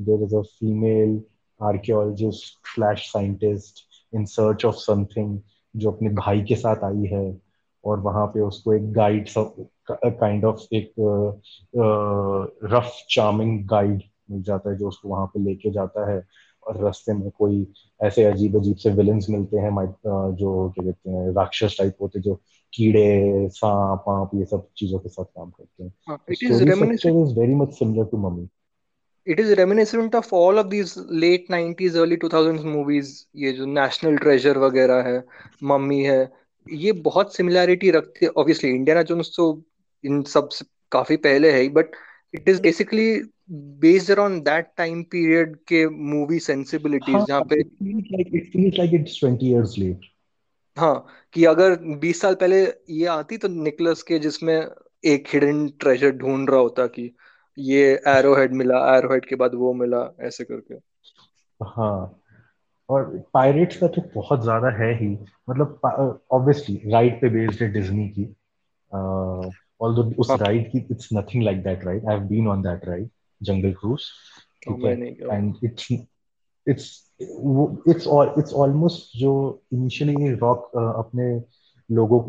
There 0.00 0.22
is 0.22 0.36
a 0.36 0.40
female 0.40 1.22
archaeologist 1.62 2.66
flash 2.74 3.12
scientist 3.12 3.84
in 4.14 4.24
search 4.24 4.64
of 4.64 4.74
something 4.74 5.40
जो 5.76 5.90
अपने 5.90 6.08
भाई 6.08 6.42
के 6.42 6.56
साथ 6.56 6.84
आई 6.84 7.04
है 7.04 7.40
और 7.84 8.00
वहाँ 8.00 8.26
पे 8.26 8.40
उसको 8.40 8.74
एक 8.74 8.92
गाइड 8.92 9.28
काइंड 9.90 10.44
ऑफ़ 10.44 10.74
एक 10.74 10.92
रफ 12.64 12.92
चार्मिंग 13.10 13.66
गाइड 13.68 14.02
मिल 14.30 14.42
जाता 14.42 14.70
है 14.70 14.76
जो 14.76 14.88
उसको 14.88 15.08
वहाँ 15.08 15.26
पे 15.26 15.40
लेके 15.40 15.70
जाता 15.70 16.12
है 16.12 16.26
और 16.66 16.76
रास्ते 16.76 17.12
में 17.12 17.30
कोई 17.30 17.66
ऐसे 18.02 18.24
अजीब 18.24 18.56
अजीब 18.56 18.76
से 18.76 18.90
विलन्स 18.90 19.30
मिलते 19.30 19.58
हैं 19.58 19.70
जो 20.34 20.70
क्या 20.70 20.84
कहते 20.84 21.10
हैं 21.10 21.32
राक्षस 21.32 21.76
टाइप 21.78 21.96
होते 22.00 22.20
जो 22.20 22.34
कीड़े 22.72 23.48
सांप 23.48 24.04
वाप 24.08 24.30
ये 24.34 24.44
सब 24.44 24.68
चीज़ों 24.76 24.98
के 24.98 25.08
साथ 25.08 25.24
काम 25.24 25.50
करते 25.50 25.84
हैं। 25.84 25.94
It 26.30 26.42
is 26.42 27.38
very 27.38 27.54
much 27.54 27.68
similar 27.74 28.04
to 28.04 28.18
Mummy 28.18 28.48
it 29.26 29.40
is 29.40 29.52
reminiscent 29.54 30.14
of 30.14 30.34
all 30.34 30.58
of 30.58 30.66
these 30.66 30.94
late 31.12 31.46
90s 31.50 31.96
early 31.96 32.16
2000s 32.16 32.64
movies 32.66 33.14
ये 33.36 33.52
जो 33.52 33.66
नेशनल 33.66 34.16
ट्रेजर 34.18 34.58
वगैरह 34.58 35.02
है 35.08 35.22
मम्मी 35.64 36.02
है 36.04 36.18
ये 36.66 36.92
बहुत 37.02 37.34
सिमिलैरिटी 37.36 37.90
रखते 37.90 38.26
हैं 38.26 38.32
ऑब्वियसली 38.36 38.70
इंडियाना 38.70 39.02
जोन्स 39.02 39.32
तो 39.36 39.46
इन 40.04 40.22
सबसे 40.34 40.64
काफ़ी 40.92 41.16
पहले 41.18 41.52
है 41.52 41.68
but 41.70 41.96
it 42.34 42.48
is 42.48 42.60
basically 42.62 43.08
based 43.80 44.10
around 44.10 44.42
that 44.44 44.72
time 44.76 45.02
period 45.12 45.56
के 45.68 45.86
मूवी 46.12 46.38
सेंसिबिलिटीज 46.40 47.24
हाँ 47.24 47.26
जहाँ 47.26 47.42
पे 47.50 47.62
it 47.62 47.68
feels 47.78 48.10
like 48.10 48.28
it 48.32 48.52
feels 48.52 48.76
like 48.76 48.92
it's 48.92 49.16
20 49.16 49.46
years 49.46 49.76
late. 49.76 50.04
हाँ 50.76 51.06
कि 51.34 51.44
अगर 51.44 51.74
20 52.00 52.20
साल 52.20 52.34
पहले 52.34 52.56
ये 52.90 53.06
आती 53.06 53.36
तो 53.38 53.48
निकलस 53.48 54.02
के 54.02 54.18
जिसमें 54.18 54.54
एक 55.04 55.28
हिडन 55.28 55.66
ट्रेजर 55.80 56.10
ढूंढ 56.16 56.50
रहा 56.50 56.60
होता 56.60 56.86
कि 56.88 57.06
ये 57.58 57.82
एरो 58.08 58.34
हेड 58.36 58.52
मिला 58.52 58.78
एरो 58.96 59.12
हेड 59.12 59.24
के 59.24 59.36
बाद 59.36 59.54
वो 59.54 59.72
मिला 59.74 59.98
ऐसे 60.20 60.44
करके। 60.44 60.74
हाँ 61.60 62.20
और 62.88 63.04
पायरेट्स 63.34 63.76
का 63.76 63.86
तो 63.88 64.02
बहुत 64.14 64.42
ज़्यादा 64.42 64.70
है 64.76 64.92
ही। 64.94 65.08
मतलब 65.50 65.80
ऑब्वियसली 66.32 66.90
राइड 66.92 67.20
पे 67.20 67.28
बेस्ड 67.28 67.62
है 67.62 67.68
डिज्नी 67.72 68.08
की। 68.08 68.24
ऑल्दो 69.80 70.02
उस 70.18 70.30
हाँ। 70.30 70.36
राइड 70.38 70.70
की 70.72 70.78
it's 70.90 71.08
nothing 71.14 71.42
like 71.44 71.62
that 71.62 71.84
ride 71.84 72.06
I 72.06 72.14
have 72.14 72.24
been 72.28 72.48
on 72.48 72.62
that 72.62 72.84
ride 72.88 73.08
Jungle 73.40 73.72
Cruise 73.80 74.02
है? 74.68 74.92
And 75.32 75.54
it's 75.64 75.92
it's 75.92 76.90
it's 77.88 78.08
it's 78.38 78.52
almost 78.54 79.16
जो 79.18 79.32
इनिशियली 79.72 80.34
रॉक 80.34 80.70
अपने 80.76 81.32
लोगों 81.90 82.20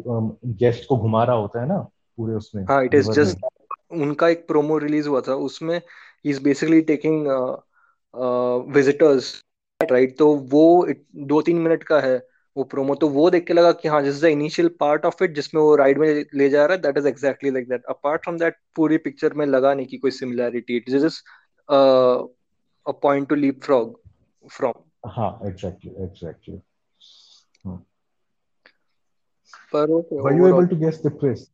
गेस्ट 0.55 0.87
को 0.89 0.97
घुमा 0.97 1.23
रहा 1.23 1.35
होता 1.35 1.61
है 1.61 1.67
ना 1.67 1.77
पूरे 2.17 2.33
उसमें 2.35 2.63
हाँ 2.63 2.83
इट 2.85 2.93
इज़ 2.93 3.11
जस्ट 3.11 3.45
उनका 3.91 4.27
एक 4.29 4.47
प्रोमो 4.47 4.77
रिलीज़ 4.77 5.07
हुआ 5.09 5.21
था 5.21 5.35
उसमें 5.45 5.79
is 6.25 6.41
basically 6.43 6.81
taking 6.83 7.27
visitors 8.73 9.33
right 9.79 10.17
तो 10.17 10.33
वो 10.51 10.63
दो 11.27 11.41
तीन 11.41 11.57
मिनट 11.57 11.83
का 11.83 11.99
है 11.99 12.17
वो 12.57 12.63
प्रोमो 12.63 12.95
तो 12.95 13.07
वो 13.09 13.29
देख 13.29 13.45
के 13.47 13.53
लगा 13.53 13.71
कि 13.73 13.87
हाँ 13.87 14.01
is 14.03 14.21
the 14.21 14.29
initial 14.29 14.67
part 14.79 15.05
of 15.05 15.23
it 15.23 15.33
जिसमें 15.35 15.61
वो 15.61 15.75
राइड 15.75 15.97
में 15.97 16.07
ले 16.33 16.49
जा 16.49 16.65
रहा 16.65 16.75
है 16.75 16.81
that 16.81 16.97
is 16.97 17.07
exactly 17.07 17.49
like 17.51 17.67
that 17.69 17.85
apart 17.89 18.23
from 18.23 18.37
that 18.37 18.57
पूरी 18.75 18.97
पिक्चर 18.99 19.33
में 19.33 19.45
लगा 19.45 19.73
नहीं 19.73 19.85
कि 19.85 19.97
कोई 19.97 20.11
similarity 20.11 20.77
it 20.77 20.89
is 20.89 21.05
a 21.05 22.91
point 23.01 23.27
to 23.29 23.35
leap 23.35 23.63
frog 23.63 23.99
from 24.45 25.09
हाँ 25.09 25.39
एग्जैक्टली 25.45 26.03
एग्जैक्टली 26.03 26.61
पर 29.73 29.91
okay 29.91 30.21
were 30.21 30.33
you 30.33 30.47
able 30.47 30.67
to 30.67 30.75
guess 30.77 31.01
the 31.05 31.17
twist 31.19 31.51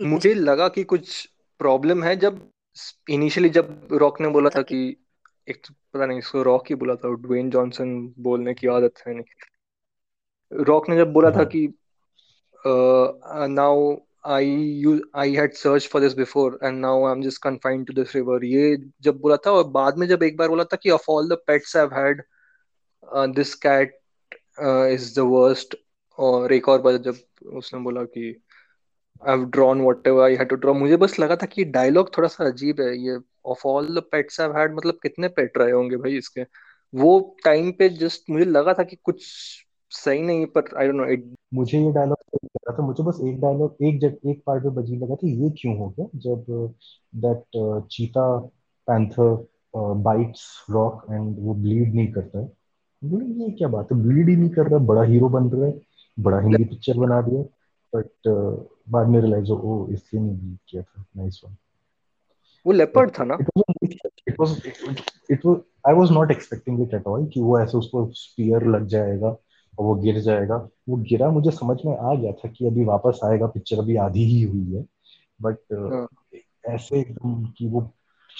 मुझे 0.00 0.34
लगा 0.34 0.68
कि 0.68 0.84
कुछ 0.84 1.28
प्रॉब्लम 1.58 2.04
है 2.04 2.16
जब 2.16 2.48
इनिशियली 3.10 3.48
जब 3.48 3.88
रॉक 3.92 4.20
ने 4.20 4.28
बोला 4.28 4.50
था 4.50 4.62
कि 4.62 4.96
एक 5.48 5.56
तो 5.56 5.74
पता 5.94 6.06
नहीं 6.06 6.18
इसको 6.18 6.42
रॉक 6.42 6.64
ही 6.68 6.74
बोला 6.74 6.94
था 6.94 7.14
ड्वेन 7.14 7.50
जॉनसन 7.50 8.14
बोलने 8.18 8.54
की 8.54 8.66
आदत 8.66 8.94
है 9.06 9.14
नहीं। 9.14 10.64
रॉक 10.64 10.88
ने 10.88 10.96
जब 10.96 11.12
बोला 11.12 11.30
था 11.30 11.36
हाँ। 11.36 11.44
कि 11.44 11.74
now 13.48 13.96
I 14.26 14.50
you 14.56 15.00
I 15.16 15.34
had 15.34 15.52
search 15.52 15.88
for 15.88 16.02
this 16.02 16.14
before 16.14 16.58
and 16.64 16.78
now 16.80 17.04
I 17.04 17.12
am 17.12 17.22
just 17.22 17.42
confined 17.42 17.86
to 17.86 17.92
this 17.92 18.14
river 18.16 18.44
ये 18.44 18.76
जब 19.00 19.20
बोला 19.20 19.36
था 19.36 19.52
और 19.52 19.64
बाद 19.64 19.98
में 19.98 20.06
जब 20.06 20.22
एक 20.22 20.36
बार 20.36 20.48
बोला 20.48 20.64
था 20.64 20.76
कि 20.76 20.90
of 20.90 21.10
all 21.10 21.28
the 21.28 21.32
pets 21.46 21.76
I 21.76 21.82
have 21.82 21.94
had 21.94 22.22
this 23.34 23.54
cat 23.54 23.98
is 24.92 25.16
the 25.16 25.18
worst 25.18 25.76
और 26.18 26.52
एक 26.52 26.68
और 26.68 26.82
बार 26.82 26.96
जब 26.96 27.16
उसने 27.46 27.80
बोला 27.80 28.04
कि 28.04 28.42
have 29.28 29.44
drawn 29.50 29.80
whatever 29.82 30.24
I 30.24 30.34
had 30.36 30.48
to 30.48 30.56
draw 30.56 30.74
मुझे 30.74 30.96
बस 30.96 31.18
लगा 31.20 31.36
था 31.36 31.46
कि 31.46 31.64
डायलॉग 31.72 32.16
थोड़ा 32.16 32.28
सा 32.28 32.44
अजीब 32.46 32.80
है। 32.80 32.96
ये 32.98 33.18
of 33.46 33.66
all 33.68 33.94
the 33.96 34.02
pets 34.12 34.40
I 34.40 34.48
had 34.56 34.74
मतलब 34.76 34.98
कितने 35.02 35.28
पेट 35.30 35.58
रहे 35.58 35.70
होंगे 35.72 35.96
भाई 35.96 36.16
इसके। 36.18 36.42
वो 36.94 37.18
टाइम 37.44 37.70
पे 37.78 37.88
जस्ट 37.98 38.30
मुझे 38.30 38.44
लगा 38.46 38.74
था 38.74 38.82
कि 38.82 38.96
कुछ 39.04 39.24
सही 39.92 40.22
नहीं 40.22 40.46
पर 40.46 40.76
आई 40.78 40.86
डोंट 40.86 40.96
नो 40.96 41.06
इट 41.12 41.24
मुझे 41.54 41.78
ये 41.78 41.92
डायलॉग 41.92 42.38
लगा 42.46 42.76
था। 42.78 42.82
मुझे 42.86 43.02
बस 43.04 43.18
एक 43.24 43.40
डायलॉग 43.40 43.76
एक 43.82 44.00
जग, 44.00 44.16
एक 44.26 44.42
पार्ट 44.46 44.64
में 44.64 44.74
बजी 44.74 44.96
लगा 44.96 45.14
था 45.14 45.28
ये 45.28 45.50
क्यों 45.60 45.76
हो 45.78 45.88
गया, 45.88 46.06
जब 46.16 46.74
that 47.14 47.86
cheetah 47.90 48.36
panther 48.88 49.46
bites 49.74 50.44
Rock 50.70 51.06
and 51.10 51.36
वो 51.38 51.54
ब्लीड 51.54 51.94
नहीं 51.94 52.12
करता 52.12 52.38
है। 52.38 52.50
ये 53.02 53.50
क्या 53.50 53.68
बात 53.68 53.92
है? 53.92 54.02
ब्लीड 54.02 54.28
ही 54.28 54.36
नहीं 54.36 54.50
कर 54.50 54.66
रहा, 54.66 54.78
बड़ा 54.80 55.02
हीरो 55.02 55.28
बन 55.28 55.48
रहा 55.50 55.66
है, 55.66 55.80
बड़ा 56.18 56.40
हिंदी 56.40 56.64
पिक्चर 56.64 56.98
बना 56.98 57.20
दिया। 57.22 57.42
बट 57.92 58.28
बाद 58.92 59.08
में 59.08 59.20
रियलाइज़ 59.20 59.50
हो 59.50 59.56
ओ 59.56 59.88
इसलिए 59.88 60.22
नहीं 60.22 60.38
ब्लीड 60.38 60.58
किया 60.68 60.82
था 60.82 61.04
नाइस 61.16 61.40
वन 61.44 61.56
वो 62.66 62.72
लेपर्ड 62.72 63.10
था 63.18 63.24
ना? 63.24 63.38
It 64.28 64.40
was 64.40 64.62
it 65.30 65.46
was 65.46 65.60
I 65.88 65.94
was 65.94 66.10
not 66.10 66.30
expecting 66.30 66.82
it 66.82 66.94
at 66.94 67.06
all 67.06 67.26
कि 67.26 67.40
वो 67.40 67.60
ऐसे 67.60 67.78
उसको 67.78 68.10
स्पीयर 68.12 68.66
लग 68.66 68.86
जाएगा 68.86 69.28
और 69.78 69.84
वो 69.84 69.94
गिर 69.94 70.20
जाएगा। 70.20 70.56
वो 70.88 70.96
गिरा 70.96 71.30
मुझे 71.30 71.50
समझ 71.50 71.78
में 71.86 71.96
आ 71.96 72.14
गया 72.14 72.32
था 72.32 72.48
कि 72.48 72.66
अभी 72.66 72.84
वापस 72.84 73.20
आएगा 73.24 73.46
पिक्चर 73.46 73.78
अभी 73.78 73.96
आधी 73.96 74.24
ही 74.24 74.42
हुई 74.42 74.74
है। 74.74 74.86
बट 75.42 75.58
हाँ। 75.72 76.08
ऐसे 76.66 77.00
एकदम 77.00 77.44
कि 77.44 77.68
वो 77.68 77.90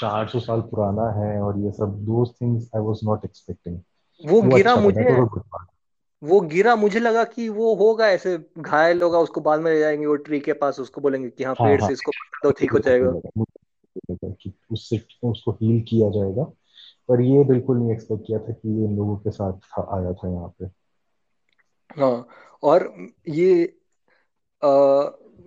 चार 0.01 0.29
सौ 0.29 0.41
साल 0.41 0.61
पुराना 0.61 1.11
है 1.11 1.41
और 1.41 1.59
ये 1.59 1.71
सब 1.71 2.05
दो 2.05 2.27
things 2.27 2.71
I 2.77 2.83
was 2.83 3.01
not 3.05 3.25
expecting 3.25 3.81
वो 4.27 4.43
वो 4.43 4.57
गिरा 4.57 4.71
अच्छा 4.71 4.83
मुझे 4.83 5.05
वो 6.23 6.41
गिरा 6.41 6.77
मुझे 6.77 7.01
लगा 7.01 7.25
कि 7.25 7.49
वो 7.49 7.75
होगा 7.75 8.09
ऐसे 8.09 8.45
घायल 8.59 9.03
होगा 9.03 9.19
उसको 9.19 9.41
बाद 9.41 9.61
में 9.61 9.73
ले 9.73 9.81
जाएँगे 9.81 10.07
वो 10.07 10.17
ट्री 10.17 10.41
के 10.41 10.53
पास 10.53 10.81
उसको 10.81 11.01
बोलेंगे 11.01 11.31
कि 11.31 11.45
हाँ 11.45 11.55
हाँ 11.59 11.69
पेड़ 11.69 11.81
हाँ। 11.81 11.89
से 11.89 11.93
इसको 11.93 12.13
दो 12.45 12.51
ठीक 12.51 12.73
हो 12.73 12.79
जाएगा। 12.79 13.09
उससे 14.73 15.07
उसको 15.25 15.53
हील 15.53 15.83
किया 15.83 16.11
जाएगा। 16.11 16.45
पर 17.09 17.21
ये 17.21 17.45
बिल्कुल 17.45 17.79
नहीं 17.79 17.93
एक्सपेक्ट 17.93 18.27
किया 18.27 18.39
था 18.39 18.53
कि 18.53 18.79
ये 18.79 18.85
इन 18.85 18.97
लोगों 18.97 19.17
के 19.17 19.31
साथ 19.31 19.53
था, 19.53 20.01
आया 20.01 20.13
था 20.13 20.29
यहाँ 20.29 20.49
पे। 20.49 20.65
हाँ 22.01 22.29
और 22.63 22.97
ये 23.29 23.65
आ, 24.65 24.69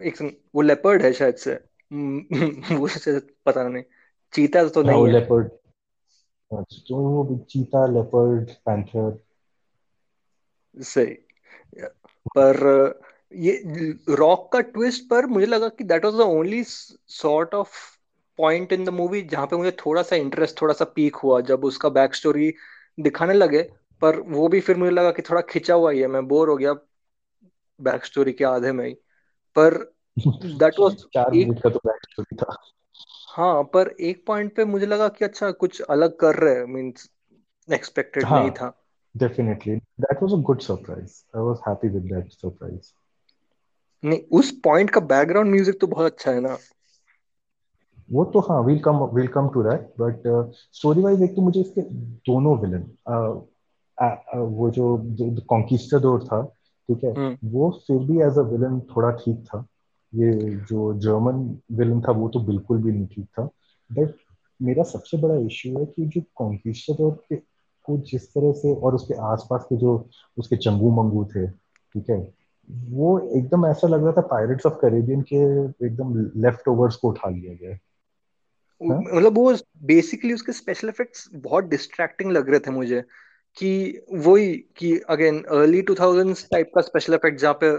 एक 0.04 0.42
वो 0.56 0.62
लेपर्ड 0.62 1.02
है 1.02 1.14
शायद 1.14 1.36
से। 1.36 1.52
हम्म, 1.94 2.26
वो 2.78 2.88
शायद 2.88 3.28
पता 3.46 3.68
नहीं 3.68 3.84
चीता 4.34 4.68
तो 4.68 4.84
हाँ 4.84 4.94
नहीं 4.94 5.06
है। 5.06 5.12
लेपर्ड 5.12 5.48
तो 6.54 6.96
वो 6.96 7.46
चीता 7.50 7.88
लेपर्ड 7.88 8.50
पैंथर 8.50 9.20
सही। 10.82 11.18
पर 12.38 12.56
ये 13.34 13.64
रॉक 14.10 14.54
का 14.54 14.60
ट्विस्ट 14.60 15.10
पर 15.10 15.26
मुझे 15.26 15.46
लगा 15.46 15.70
कि 15.70 15.84
that 15.84 16.06
was 16.06 16.14
the 16.14 16.20
only 16.20 16.64
sort 17.08 17.54
of 17.54 17.72
point 18.38 18.74
in 18.74 18.86
the 18.86 18.90
movie 18.90 19.22
जहाँ 19.22 19.48
पे 19.48 19.56
मुझे 19.56 19.72
थोड़ा 19.72 20.02
सा 20.02 20.16
इंटरेस्ट 20.16 20.62
थोड़ा 20.62 20.74
सा 20.74 20.86
पीक 20.86 21.16
हुआ 21.16 21.42
जब 21.42 21.66
उसका 21.66 21.90
बैक 21.90 22.16
स्टोरी 22.16 22.54
दिखाने 23.00 23.34
लगे। 23.34 23.72
पर 24.02 24.20
वो 24.20 24.48
भी 24.48 24.60
फिर 24.60 24.78
मुझे 24.78 24.92
लगा 24.92 25.12
कि 25.12 25.22
थोड़ा 25.22 25.42
खिंचा 25.42 25.74
हुआ 25.74 25.92
ही 25.92 26.00
है 26.00 26.08
मैं 26.08 26.28
बोर 26.28 26.50
हो 26.50 26.58
गया 26.58 26.74
बैक 27.82 28.06
स्टोरी 28.06 28.32
के 28.32 28.44
आधे 28.44 28.72
में 28.72 28.88
ही। 28.88 28.94
पर 29.56 29.94
दैट 30.46 30.74
वाज 30.80 30.94
एक 31.36 31.64
का 31.64 31.70
तो 31.70 31.80
बैक 31.86 32.00
स्टोरी 32.12 32.36
था। 32.36 32.58
हाँ 33.30 33.64
पर 33.64 33.96
एक 34.02 34.26
पॉइंट 34.26 34.56
पे 34.56 34.66
मुझे 34.66 34.86
लगा 34.86 35.08
कि 35.08 35.26
अच्छा 35.26 35.52
कुछ 35.52 35.82
अलग 35.82 36.18
कर 36.18 36.36
रहे 36.36 36.56
हैं। 36.56 36.66
मींस 36.66 37.10
एक्सपेक्टेड 37.74 38.24
नहीं 38.24 38.32
हाँ। 38.32 38.52
था। 38.52 38.85
Definitely 39.16 39.76
that 39.76 40.22
was 40.24 40.34
a 40.34 40.42
good 40.44 40.62
surprise 40.62 41.22
I 41.36 41.44
was 41.44 41.58
happy 41.68 41.90
with 41.90 42.04
that 42.14 42.32
surprise 42.32 42.92
नहीं 44.04 44.20
उस 44.40 44.52
पॉइंट 44.64 44.90
का 44.90 45.02
बैकग्राउंड 45.10 45.52
म्यूज़िक 45.52 45.80
तो 45.82 45.88
बहुत 45.88 46.06
अच्छा 46.06 46.32
है 46.32 46.40
ना। 46.42 46.58
वो 48.10 48.24
तो 48.26 48.40
हाँ 48.40 48.62
will 48.64 48.80
come 48.80 48.98
will 49.14 49.28
come 49.28 49.48
to 49.50 49.64
that 49.64 49.94
but 50.00 50.24
story 50.74 51.02
wise 51.02 51.22
एक 51.22 51.36
तो 51.36 51.42
मुझे 51.42 51.60
इसके 51.62 51.82
दोनों 52.30 52.58
विलन 52.60 52.84
वो 54.58 54.70
जो 54.72 54.98
कॉन्किस्टाडोर 55.50 56.24
था 56.24 56.42
ठीक 56.90 57.04
है 57.04 57.14
हम्म। 57.14 57.50
वो 57.52 57.70
फिर 57.88 57.98
भी 58.08 58.22
एज 58.22 58.38
अ 58.38 58.42
विलन 58.52 58.80
थोड़ा 58.96 59.12
ठीक 59.12 59.44
था। 59.46 59.66
ये 60.14 60.34
जो 60.70 60.94
जर्मन 61.00 61.40
विलन 61.78 62.02
था 62.02 62.12
वो 62.12 62.28
तो 62.30 62.40
बिल्कुल 62.46 62.82
भी 62.84 62.92
नहीं 62.92 63.08
ठीक 63.08 63.26
था। 63.40 63.50
बट 63.90 64.14
मेरा 64.60 64.84
सबसे 64.84 65.18
बड़ा 65.18 65.36
इश्यू 65.46 65.78
है 65.80 65.86
कि 65.86 66.06
जो 66.06 66.22
कॉन्किस्टाडोर 66.36 67.12
के 67.30 67.36
को 67.86 67.98
जिस 67.98 68.28
तरह 68.30 68.52
से 68.52 68.74
और 68.76 68.96
उसके 68.96 69.14
आसपास 69.14 69.64
के 69.64 69.78
जो 69.78 70.10
उसके 70.38 70.56
चंगू 70.56 70.92
मंगू 70.92 71.26
थे 71.26 71.48
ठीक 71.48 72.10
है 72.10 72.34
वो 72.90 73.20
एकदम 73.20 73.66
ऐसा 73.66 73.88
लग 73.88 74.04
रहा 74.04 74.12
था 74.12 74.22
पायरेट्स 74.22 74.66
ऑफ़ 74.66 74.74
कैरेबियन 74.74 75.22
के 75.34 75.36
एकदम 75.86 76.14
लेफ़्ट 76.42 76.68
ओवर्स 76.68 76.96
को 76.96 77.10
उठा 77.10 77.30
लिया 77.30 77.54
गया 77.54 77.78
हाँ? 78.82 79.00
मतलब 79.14 79.36
वो 79.36 79.54
बेसिकली 79.84 80.34
उसके 80.34 80.52
स्पेशल 80.52 80.90
इफेक्ट्स 80.90 81.30
बहुत 81.36 81.64
डिस्ट्रैक्टिंग 81.64 82.32
लग 82.32 82.50
रहे 82.50 82.60
थे 82.60 82.72
मुझे 82.72 83.04
कि 83.58 84.02
वही 84.14 84.56
कि 84.78 85.00
अगेन 85.10 85.44
अर्ली 85.44 85.82
2000s 85.82 86.44
टाइप 86.52 86.72
का 86.76 86.82
स्पेशल 86.82 87.14
इफ़ेक्ट 87.14 87.40
जहाँ 87.40 87.58
पे 87.64 87.70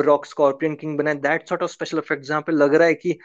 रॉक 0.00 0.26
स्कॉर्पियन 0.26 0.74
किंग 0.74 0.98
बना 0.98 1.14
that 1.14 1.48
sort 1.48 1.62
of 1.62 1.70
special 1.70 1.98
effect 1.98 2.24
जहाँ 2.24 2.40
पे 2.40 2.52
लग 2.52 2.74
रहा 2.74 2.88
है 2.88 2.94
कि 2.94 3.18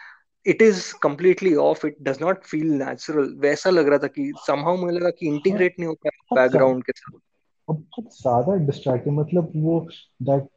it 0.46 0.62
is 0.62 0.94
completely 1.04 1.56
off 1.56 1.88
it 1.88 1.98
does 2.02 2.18
not 2.22 2.44
feel 2.44 2.72
natural 2.74 3.34
वैसा 3.40 3.70
लग 3.70 3.88
रहा 3.88 3.98
था 3.98 4.08
कि 4.08 4.32
समहाउ 4.48 4.78
मुझे 4.78 4.98
लगा 4.98 5.10
कि 5.10 5.28
इंटीग्रेट 5.28 5.76
नहीं 5.80 5.88
हो 5.88 5.94
पाया 5.94 6.36
बैकग्राउंड 6.36 6.84
के 6.84 6.92
साथ। 6.92 7.20
और 7.68 7.76
बहुत 7.76 8.18
ज़्यादा 8.22 8.56
डिस्ट्रैक्टिंग 8.56 9.18
मतलब 9.18 9.52
वो 9.56 9.88
दैट 10.22 10.48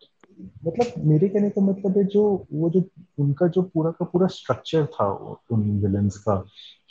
मतलब 0.66 0.92
मेरे 1.04 1.28
कहने 1.28 1.50
का 1.50 1.60
मतलब 1.60 1.98
है 1.98 2.04
जो 2.04 2.46
वो 2.52 2.70
जो 2.70 2.82
उनका 3.18 3.46
जो 3.46 3.62
पूरा 3.62 3.90
का 3.90 4.04
पूरा 4.04 4.26
स्ट्रक्चर 4.26 4.86
था 4.86 5.06
उन 5.50 5.80
विलन्स 5.80 6.18
का 6.18 6.36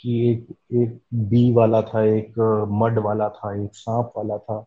कि 0.00 0.30
एक 0.30 0.46
एक 0.72 1.00
बी 1.14 1.52
वाला 1.52 1.82
था 1.82 2.04
एक 2.04 2.38
मड 2.70 2.98
वाला 2.98 3.28
था 3.28 3.64
एक 3.64 3.70
सांप 3.74 4.12
वाला 4.16 4.38
था। 4.38 4.66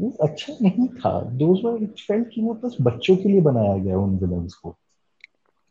वो 0.00 0.10
अच्छा 0.22 0.52
नहीं 0.62 0.88
था। 0.88 1.18
वर 1.18 1.82
इट 1.82 2.00
फेल्ट 2.00 2.28
कि 2.34 2.42
वो 2.42 2.54
बस 2.54 2.76
बच्चों 2.80 3.16
के 3.16 3.28
लिए 3.28 3.40
बनाया 3.40 3.76
गया 3.78 3.98
उन 3.98 4.18
विलन्स 4.18 4.54
को। 4.54 4.76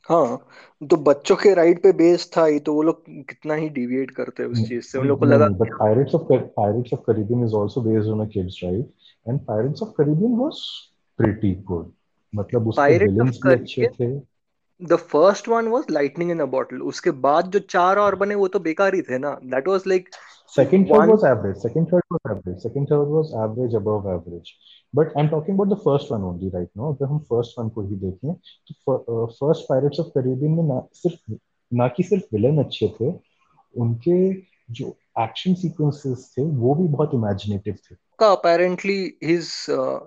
हाँ 0.09 0.37
तो 0.81 0.97
बच्चों 1.03 1.35
के 1.35 1.53
राइड 1.53 1.81
पे 1.83 1.91
बेस्ड 1.93 2.29
था 2.37 2.45
ये 2.47 2.59
तो 2.59 2.73
वो 2.73 2.81
लोग 2.83 3.03
कितना 3.29 3.53
ही 3.53 3.69
डिविएट 3.69 4.11
करते 4.11 4.43
हैं 4.43 4.49
उस 4.49 4.67
चीज़ 4.67 4.85
से। 4.85 4.99
उन 4.99 5.07
लोग 5.07 5.19
को 5.19 5.25
नहीं 5.25 5.39
लगा 5.39 5.47
but 5.59 5.73
Pirates 5.79 6.15
of 6.15 6.23
Pirates 6.33 6.93
of 6.93 6.99
Caribbean 7.01 7.43
is 7.45 7.55
also 7.55 7.81
based 7.81 8.09
on 8.09 8.25
a 8.25 8.29
kids 8.29 8.59
ride 8.63 8.93
and 9.25 9.39
Pirates 9.45 9.81
of 9.83 9.89
Caribbean 9.97 10.35
was 10.37 10.61
pretty 11.19 11.53
good 11.63 11.91
मतलब 12.33 12.67
उसके 12.67 12.93
विलन्स 12.95 13.39
भी 13.43 13.53
अच्छे 13.53 13.85
थे। 13.89 14.15
The 14.81 14.95
first 15.11 15.47
one 15.49 15.67
was 15.67 15.85
lightning 15.91 16.31
in 16.31 16.39
a 16.39 16.45
bottle 16.45 16.81
उसके 16.83 17.11
बाद 17.21 17.51
जो 17.51 17.59
चार 17.67 17.97
और 17.99 18.15
बने 18.15 18.35
वो 18.35 18.47
तो 18.47 18.59
बेकार 18.59 18.95
ही 18.95 19.01
थे 19.01 19.17
ना। 19.17 19.31
That 19.45 19.67
was 19.67 19.83
like 19.87 20.09
Second, 20.49 20.87
third 20.89 20.97
one 20.97 21.09
was 21.09 21.23
average. 21.23 21.57
Second, 21.57 21.89
third 21.89 22.03
was 22.09 22.21
average. 22.29 22.59
Second, 22.59 22.87
third 22.87 23.07
was 23.07 23.33
average 23.45 23.73
above 23.73 24.05
average. 24.07 24.57
But 24.93 25.11
I'm 25.15 25.29
talking 25.29 25.55
about 25.55 25.69
the 25.69 25.81
first 25.83 26.11
one 26.11 26.23
only 26.23 26.49
right 26.49 26.69
now. 26.75 26.91
अगर 26.93 27.11
हम 27.11 27.19
first 27.31 27.57
one 27.59 27.69
को 27.75 27.81
ही 27.89 27.95
देखें 28.03 28.33
तो 28.33 29.25
फ़र्स्ट 29.27 29.67
पायरेट्स 29.69 29.99
ऑफ़ 29.99 30.07
कैरिबियन 30.17 30.51
में 30.51 30.63
ना 30.63 30.81
सिर्फ़ 31.01 31.33
ना 31.71 31.87
कि 31.97 32.03
सिर्फ़ 32.03 32.35
विलन 32.35 32.63
अच्छे 32.63 32.87
थे 32.99 33.11
उनके 33.85 34.19
जो 34.79 34.95
एक्शन 35.19 35.53
सीक्वेंसेस 35.63 36.33
थे 36.37 36.43
वो 36.63 36.75
भी 36.75 36.87
बहुत 36.95 37.13
इमेजिनेटिव 37.13 37.75
थे 37.89 37.95
का 38.21 38.31
apparently 38.35 38.99
his 39.29 39.49
uh, 39.79 39.99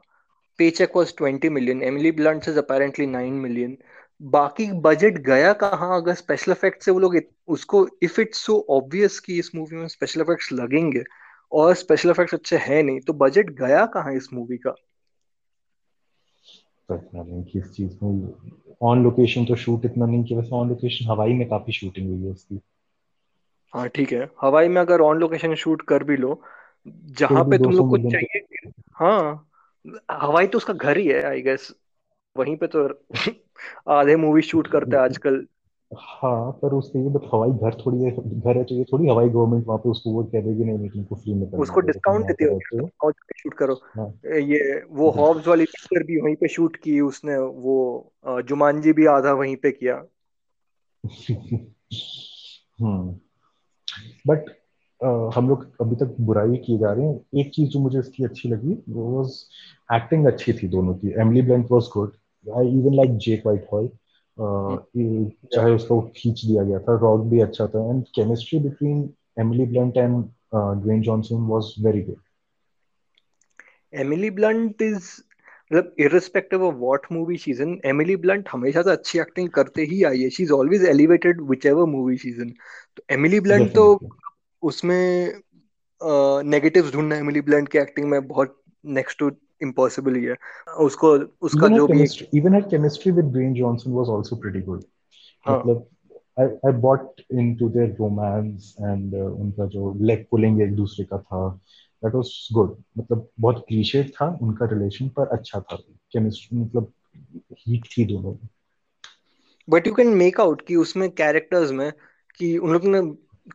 paycheck 0.58 0.96
was 1.00 1.12
20 1.20 1.50
million 1.56 1.82
emily 1.90 2.10
blunt 2.20 2.48
is 2.52 2.56
apparently 2.62 3.06
9 3.06 3.40
million 3.44 3.76
बाकी 4.22 4.72
बजट 4.72 5.18
गया 5.18 5.52
कहाँ? 5.52 5.96
अगर 5.96 6.14
स्पेशल 6.14 6.52
इफ़ेक्ट 6.52 6.82
से 6.82 6.90
वो 6.90 6.98
लोग 6.98 7.20
उसको 7.48 7.88
इफ़ 8.02 8.20
इट्स 8.20 8.38
सो 8.38 8.66
ऑब्वियस 8.70 9.20
कि 9.20 9.38
इस 9.38 9.54
मूवी 9.54 9.76
में 9.76 9.88
स्पेशल 9.88 10.20
इफेक्ट्स 10.20 10.52
लगेंगे 10.52 11.04
और 11.52 11.74
स्पेशल 11.74 12.10
इफेक्ट्स 12.10 12.34
अच्छे 12.34 12.56
हैं 12.56 12.82
नहीं 12.82 13.00
तो 13.00 13.12
बजट 13.12 13.50
गया 13.50 13.86
कहाँ 13.86 14.14
इस 14.14 14.28
मूवी 14.32 14.56
का? 14.56 14.74
पता 16.88 17.22
नहीं 17.22 17.44
किस 17.44 17.72
चीज़ 17.72 17.98
में? 18.02 18.32
ऑन 18.82 19.02
लोकेशन 19.02 19.44
तो 19.44 19.56
शूट 19.56 19.84
इतना 19.84 20.06
नहीं 20.06 20.24
किया 20.24 20.38
वैसे 20.38 20.56
ऑन 20.56 20.68
लोकेशन 20.68 21.10
हवाई 21.10 21.32
में 21.32 21.48
काफ़ी 21.48 21.72
शूटिंग 21.72 22.10
हुई 22.10 22.24
है 22.24 22.30
उसकी। 22.30 22.60
हाँ 23.74 23.88
ठीक 23.88 24.12
है। 24.12 24.30
हवाई 24.42 24.68
में 24.68 24.80
अगर 24.80 25.00
ऑन 25.00 25.18
लोकेशन 25.18 25.54
शूट 25.54 25.82
कर 25.82 26.04
भी 26.04 26.16
लो 26.16 26.42
जहाँ 26.88 27.44
भी 27.44 27.50
पे 27.50 27.58
तुम 27.58 27.72
200 27.72 27.82
लोग 27.82 27.90
को 27.90 28.10
चाहिए 28.10 28.70
हाँ 28.92 29.50
हवाई 30.10 30.46
तो 30.46 30.58
उसका 30.58 30.72
घर 30.72 30.96
ही 30.98 31.06
है 31.06 31.22
आई 31.22 31.42
गेस 31.42 31.74
वहीं 32.36 32.56
पे 32.56 32.66
तो 32.66 32.88
आधे 33.88 34.16
मूवी 34.16 34.42
शूट 34.42 34.66
करते 34.66 34.96
हैं 34.96 35.02
आजकल। 35.02 35.46
हाँ 35.98 36.50
पर 36.50 36.74
उसके 36.74 36.98
लिए 36.98 37.08
बट 37.08 37.20
हवाई 37.34 37.50
घर 37.50 37.74
थोड़ी 37.74 38.02
है 38.02 38.10
घर 38.40 38.56
है 38.56 38.64
तो 38.64 38.74
ये 38.74 38.84
थोड़ी 38.84 39.08
हवाई 39.08 39.28
गवर्नमेंट 39.28 39.66
वहाँ 39.66 39.78
पे 39.78 39.88
उसको 39.88 40.10
वो 40.10 40.24
कह 40.24 40.40
देगी 40.40 40.64
नहीं 40.64 40.78
नहीं 40.78 40.88
तुमको 40.88 41.14
फ्री 41.14 41.34
में 41.34 41.50
करना 41.50 41.62
उसको 41.62 41.80
डिस्काउंट 41.80 42.26
देती 42.26 42.44
हो 42.44 42.50
तुम 42.50 43.10
पे 43.10 43.38
शूट 43.38 43.54
करो। 43.54 43.74
हाँ। 43.74 44.08
ये 44.26 44.82
वो 44.90 45.10
हॉब्स 45.10 45.48
वाली 45.48 45.64
पिक्चर 45.64 46.02
भी 46.02 46.20
वहीं 46.20 46.36
पे 46.36 46.48
शूट 46.48 46.76
की 46.76 47.00
उसने 47.00 47.38
वो 47.38 48.12
जुमांजी 48.26 48.92
भी 48.92 49.06
आधा 49.06 49.32
वहीं 49.32 49.56
पे 49.56 49.70
किया। 49.70 50.04
हम्म। 52.80 53.16
बट 54.26 54.44
Uh, 55.04 55.32
हम 55.34 55.48
लोग 55.48 55.76
अभी 55.80 55.96
तक 55.96 56.16
बुराई 56.20 56.56
किए 56.56 56.78
जा 56.78 56.92
रहे 56.92 57.06
हैं। 57.06 57.40
एक 57.40 57.50
चीज़ 57.54 57.70
जो 57.70 57.80
मुझे 57.80 57.98
इसकी 57.98 58.24
अच्छी 58.24 58.48
लगी 58.48 58.84
वो 58.88 59.18
वाज 59.18 59.44
एक्टिंग 59.92 60.26
अच्छी 60.26 60.52
थी 60.52 60.68
दोनों 60.68 60.94
की। 60.94 61.14
Emily 61.20 61.42
Blunt 61.42 61.66
was 61.70 61.82
good 61.82 62.12
I 62.46 62.68
even 62.78 62.94
like 62.94 63.16
Jack 63.18 63.46
Whitehall 63.72 63.88
चाहे 65.54 65.72
उसको 65.74 66.00
खींच 66.16 66.44
दिया 66.44 66.62
गया 66.62 66.78
था 66.78 66.98
रॉक 67.02 67.20
भी 67.20 67.40
अच्छा 67.40 67.66
था 67.66 67.88
and 67.90 68.02
chemistry 68.14 68.58
between 68.58 69.08
Emily 69.38 69.66
Blunt 69.66 69.96
and 69.96 70.24
Dwayne 70.54 71.02
Johnson 71.02 71.46
was 71.48 71.74
very 71.86 72.02
good 72.02 72.20
Emily 73.92 74.30
Blunt 74.30 74.82
is 74.82 75.10
मतलब 75.72 75.94
irrespective 75.98 76.64
of 76.64 76.74
what 76.74 77.06
movie 77.12 77.36
she 77.36 77.50
is 77.50 77.62
in 77.62 77.80
Emily 77.84 78.16
Blunt 78.16 78.48
हमेशा 78.52 78.82
से 78.82 78.90
अच्छी 78.90 79.18
एक्टिंग 79.18 79.48
करते 79.48 79.82
ही 79.82 80.02
आई 80.04 80.22
है। 80.22 80.30
She 80.30 80.42
is 80.42 80.52
always 80.52 80.84
elevated 80.84 81.40
whichever 81.66 81.84
movie 81.84 82.16
she 82.16 82.28
is 82.28 82.40
in 82.42 82.50
तो 82.96 83.02
Emily 83.10 83.40
Blunt 83.40 83.74
तो 83.74 83.84
उसमें 84.62 85.32
नेगेटिव्स 86.44 86.92
ढूंढना 86.92 87.16
एमिली 87.16 87.40
ब्लंट 87.40 87.68
की 87.68 87.78
एक्टिंग 87.78 88.08
में 88.10 88.26
बहुत 88.28 88.60
नेक्स्ट 88.84 89.18
टू 89.18 89.30
इम्पॉसिबल 89.62 90.14
ही 90.14 90.24
है 90.24 90.36
उसको 90.78 91.08
उसका 91.40 91.66
even 91.66 91.76
जो 91.76 91.86
भी 91.86 91.98
chemistry 91.98 92.40
even 92.40 92.56
her 92.56 92.62
chemistry 92.70 93.12
with 93.16 93.32
Dwayne 93.34 93.56
Johnson 93.58 93.96
was 93.98 94.12
also 94.16 94.40
pretty 94.44 94.66
good. 94.68 94.84
हाँ। 95.46 95.58
मतलब 95.58 95.86
I, 96.40 96.42
I 96.42 96.72
bought 96.72 97.20
into 97.34 97.68
their 97.76 97.88
romance 98.00 98.68
and 98.90 99.14
uh, 99.14 99.40
उनका 99.40 99.66
जो 99.66 100.04
लेग 100.04 100.26
पुलिंग 100.30 100.62
एक 100.62 100.74
दूसरे 100.74 101.04
का 101.04 101.18
था 101.18 101.60
that 102.04 102.16
was 102.16 102.30
good. 102.58 102.70
मतलब 102.98 103.28
बहुत 103.40 103.64
क्लीशे 103.68 104.04
था 104.04 104.38
उनका 104.42 104.66
रिलेशन 104.66 105.08
पर 105.08 105.26
अच्छा 105.26 105.60
था। 105.60 105.76
केमिस्ट्री 106.12 106.58
मतलब 106.58 106.92
हीट 107.58 107.84
थी 107.84 108.04
दोनों 108.04 108.32
में। 108.32 108.48
But 109.70 109.86
you 109.86 109.94
can 109.94 110.08
make 110.08 110.40
out 110.40 110.66
कि 110.66 110.76
उसमें 110.76 111.10
कैरेक्टर्स 111.10 111.70
में 111.70 111.92
कि 112.36 112.58
उन 112.58 112.72
लोग 112.72 112.84
ने 112.84 113.00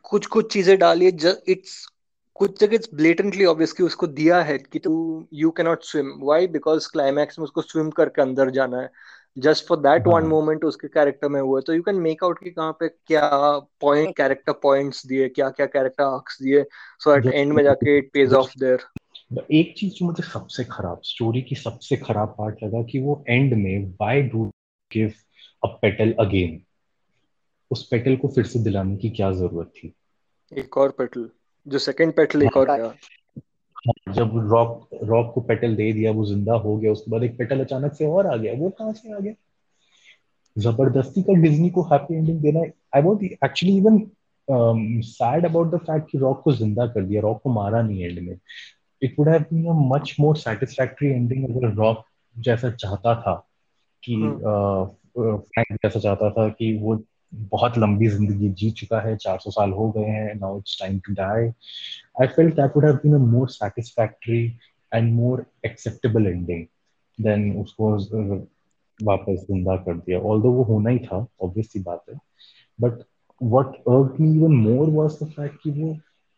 कुछ 0.04 0.26
कुछ 0.26 0.54
चीज़ें 0.54 0.78
डाली 0.80 1.06
है 1.06 1.12
इट्स 1.48 1.88
कुछ 2.36 2.60
जगह 2.60 2.75
इट्स 2.75 2.89
ब्लेटेंटली 2.94 3.46
ऑब्वियस 3.46 3.74
कि 3.74 3.84
उसको 3.84 4.08
दिया 4.08 4.42
है 4.42 4.58
कि 4.58 4.80
तू 4.80 4.94
you 5.34 5.50
can 5.51 5.65
not 5.65 5.84
swim 5.84 6.12
why 6.22 6.48
because 6.48 6.88
climax 6.92 7.39
में 7.39 7.44
उसको 7.44 7.62
स्विम 7.62 7.89
करके 7.89 8.22
अंदर 8.22 8.50
जाना 8.50 8.82
है. 8.82 8.89
Just 9.38 9.68
for 9.68 9.77
that 9.77 10.08
one 10.08 10.24
moment 10.24 10.65
उसके 10.65 10.88
कैरेक्टर 10.88 11.30
में 11.30 11.39
हुआ 11.42 11.60
है. 11.60 11.63
तो 11.63 11.74
यू 11.74 11.82
कैन 11.82 11.96
मेक 11.96 12.24
आउट 12.24 12.44
कि 12.44 12.50
कहाँ 12.50 12.72
पे 12.80 12.88
क्या 12.88 13.30
पॉइंट 13.82 14.15
कैरेक्टर 14.18 14.54
पॉइंट्स 14.54 15.06
दिए 15.08 15.30
क्या 15.30 15.50
क्या 15.50 15.65
कैरेक्टर 15.65 16.04
आर्क्स 16.04 16.42
दिए 16.42 16.63
सो 17.00 17.15
एट 17.15 17.25
एंड 17.25 17.54
में 17.54 17.63
जाके 17.63 17.98
इट 17.98 18.10
पेज 18.13 18.34
ऑफ़ 18.34 18.51
देयर 18.60 18.86
एक 19.51 19.74
चीज़ 19.77 19.94
जो 19.94 20.06
मुझे 20.06 20.24
सबसे 20.24 20.63
खराब 20.63 21.01
स्टोरी 21.04 21.42
की 21.42 21.56
सबसे 21.56 21.98
खराब 21.98 22.36
पार्ट 22.38 22.63
लगा 22.63 22.82
कि 22.84 23.00
वो 23.00 23.24
एंड 23.30 23.54
में 23.54 23.88
why 23.92 24.22
do 24.22 24.44
give 24.92 25.13
a 25.63 25.68
petal 25.82 26.12
again 26.20 26.62
उस 27.72 27.88
पेटल 27.88 28.15
को 28.15 28.27
फिर 28.27 28.46
से 28.46 28.60
दिलाने 28.60 28.98
की 28.98 29.10
क्या 29.10 29.32
ज़रूरत 29.32 29.72
थी? 29.77 29.94
एक 30.51 30.77
और 30.77 30.89
पेटल 30.89 31.30
जो 31.66 31.80
सेकंड 31.80 32.14
पेटल 32.14 32.44
एक 32.44 32.58
और 32.58 32.70
आया 32.70 32.94
जब 34.16 34.32
रॉक 34.52 34.88
रॉक 35.10 35.32
को 35.34 35.42
पेटल 35.48 35.76
दे 35.76 35.92
दिया 35.94 36.12
वो 36.12 36.26
ज़िंदा 36.26 36.54
हो 36.66 36.76
गया 36.78 36.92
उसके 36.92 37.12
बाद 37.12 37.24
एक 37.24 37.38
पेटल 37.38 37.60
अचानक 37.64 37.94
से 37.94 38.06
और 38.08 38.28
आ 38.28 38.36
गया 38.36 38.54
वो 38.60 38.70
कहाँ 38.80 38.94
से 38.94 39.14
आ 39.14 39.20
गया? 39.20 39.34
ज़बरदस्ती 40.56 41.22
का 41.24 41.34
डिज्नी 41.42 41.70
को 41.70 41.82
हैप्पी 41.92 42.16
एंडिंग 42.16 42.40
देना 42.42 42.60
I 42.96 43.02
want 43.02 43.24
actually 43.24 43.78
even 43.78 44.00
sad 45.04 45.46
about 45.46 45.72
the 45.72 45.78
fact 45.86 46.10
कि 46.12 46.18
रॉक 46.18 46.42
को 46.44 46.52
ज़िंदा 46.54 46.86
कर 46.88 47.04
दिया 47.06 47.22
रॉक 47.22 47.42
को 47.44 47.50
मारा 47.54 47.82
नहीं 47.82 48.04
एंड 48.04 48.20
में। 48.28 48.38
It 49.02 49.16
would 49.20 49.30
have 49.30 49.42
been 49.54 49.66
a 49.70 49.74
much 49.96 50.16
more 50.20 50.38
satisfactory 50.38 51.10
ending 51.10 51.50
अगर 51.50 51.74
रॉक 51.76 52.04
जैसा 52.36 52.70
चाहता 52.72 53.16
था 53.22 53.36
कि 54.04 54.16
फ्रैंक 55.18 55.74
जैसा 55.74 56.00
चाहता 56.00 56.30
था 56.32 56.48
कि 56.50 56.78
वो 56.82 56.96
बहुत 57.34 57.77
लंबी 57.77 58.08
ज़िंदगी 58.08 58.50
जी 58.50 58.70
चुका 58.72 59.00
है 59.01 59.15
400 59.17 59.51
साल 59.51 59.72
हो 59.72 59.89
गए 59.91 60.10
हैं 60.10 60.34
now 60.39 60.58
it's 60.58 60.79
time 60.79 61.00
to 61.00 61.13
die 61.13 61.51
I 62.24 62.25
felt 62.27 62.55
that 62.57 62.75
would 62.75 62.85
have 62.88 63.01
been 63.01 63.16
a 63.16 63.20
more 63.20 63.48
satisfactory 63.53 64.44
and 64.92 65.14
more 65.14 65.40
acceptable 65.70 66.27
ending 66.27 66.61
than 67.20 67.42
उसको 67.61 67.90
वापस 69.00 69.46
ज़िंदा 69.48 69.75
कर 69.75 69.96
दिया। 69.96 70.20
ऑल्दो 70.20 70.51
वो 70.51 70.64
होना 70.64 70.90
ही 70.90 71.00
था 71.00 71.18
ऑब्वियस 71.44 71.72
सी 71.72 71.79
बात 71.79 72.03
है। 72.09 72.16
But 72.79 73.03
what 73.42 73.75
irked 73.75 74.20
me 74.22 74.29
even 74.35 74.55
more 74.55 74.90
was 74.92 75.18
the 75.24 75.27
fact 75.31 75.57
कि 75.64 75.72
वो 75.72 75.94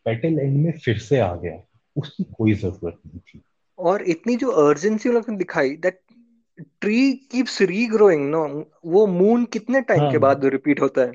पेटल 0.06 0.40
एंड 0.40 0.58
में 0.58 0.72
फिर 0.86 0.98
से 1.00 1.20
आ 1.20 1.34
गया। 1.36 1.62
उसकी 1.96 2.24
कोई 2.38 2.54
ज़रूरत 2.54 3.00
नहीं 3.06 3.20
थी। 3.20 3.42
और 3.80 4.02
इतनी 4.10 4.36
जो 4.36 4.52
अर्जेंसी 4.66 5.10
उन 5.10 5.16
लोगों 5.16 5.34
ने 5.34 5.38
दिखाई 5.38 5.76
that 5.76 6.00
tree 6.60 7.14
keeps 7.32 7.62
regrowing 7.62 8.30
no 8.30 8.72
वो 8.86 9.06
मून 9.08 9.46
कितने 9.46 9.82
टाइम 9.82 10.00
के 10.00 10.18
हाँ। 10.18 10.20
बाद 10.20 10.46
रिपीट 10.46 10.82
होता 10.82 11.02
है? 11.02 11.14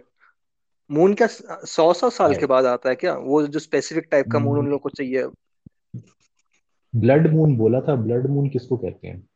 मून 0.90 1.14
क्या 1.14 1.26
सौ 1.66 1.92
सौ 1.92 2.10
साल 2.10 2.34
के 2.34 2.46
बाद 2.46 2.66
आता 2.66 2.88
है 2.88 2.94
क्या? 2.94 3.14
वो 3.14 3.46
जो 3.46 3.58
स्पेसिफिक 3.58 4.08
टाइप 4.10 4.28
का 4.32 4.38
मून 4.38 4.58
उन 4.58 4.64
लोगों 4.64 4.78
को 4.78 4.88
चाहिए 4.88 5.26
ब्लड 6.94 7.34
मून 7.34 7.56
बोला 7.56 7.80
था 7.80 7.94
ब्लड 7.94 8.26
मून 8.26 8.48
किसको 8.48 8.76
कहते 8.76 9.08
हैं? 9.08 9.28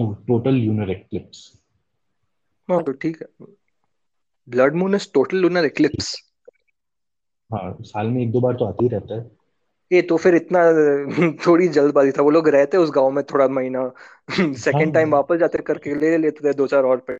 टोटल 0.00 0.54
ल्यूनर 0.54 0.90
एक्लिप्स 0.90 1.52
हाँ 2.68 2.82
तो 2.84 2.92
ठीक 2.92 3.22
है। 3.22 3.46
Blood 4.48 4.74
moon 4.74 4.94
is 4.94 5.08
total 5.14 5.36
lunar 5.36 5.64
eclipse 5.64 6.14
हाँ 7.50 7.76
साल 7.80 8.06
में 8.06 8.22
एक 8.22 8.32
दो 8.32 8.40
बार 8.40 8.54
तो 8.54 8.64
आते 8.64 8.84
ही 8.84 8.88
रहता 8.88 9.14
है। 9.14 9.39
ये 9.92 10.02
तो 10.02 10.16
फिर 10.16 10.34
इतना 10.34 10.60
थोड़ी 11.46 11.68
जल्दबाजी 11.68 12.10
था। 12.10 12.22
वो 12.22 12.30
लोग 12.30 12.48
रहते 12.48 12.76
उस 12.76 12.90
गाँव 12.90 13.10
में 13.10 13.24
थोड़ा 13.24 13.48
महीना। 13.48 13.92
सेकंड 14.54 14.94
टाइम 14.94 15.08
हाँ। 15.08 15.16
वापस 15.16 15.36
जाते 15.36 15.58
करके 15.58 15.94
ले 15.94 16.18
लेते 16.18 16.48
थे 16.48 16.54
दो 16.54 16.66
चार 16.66 16.82
और 16.82 16.96
पे। 16.96 17.12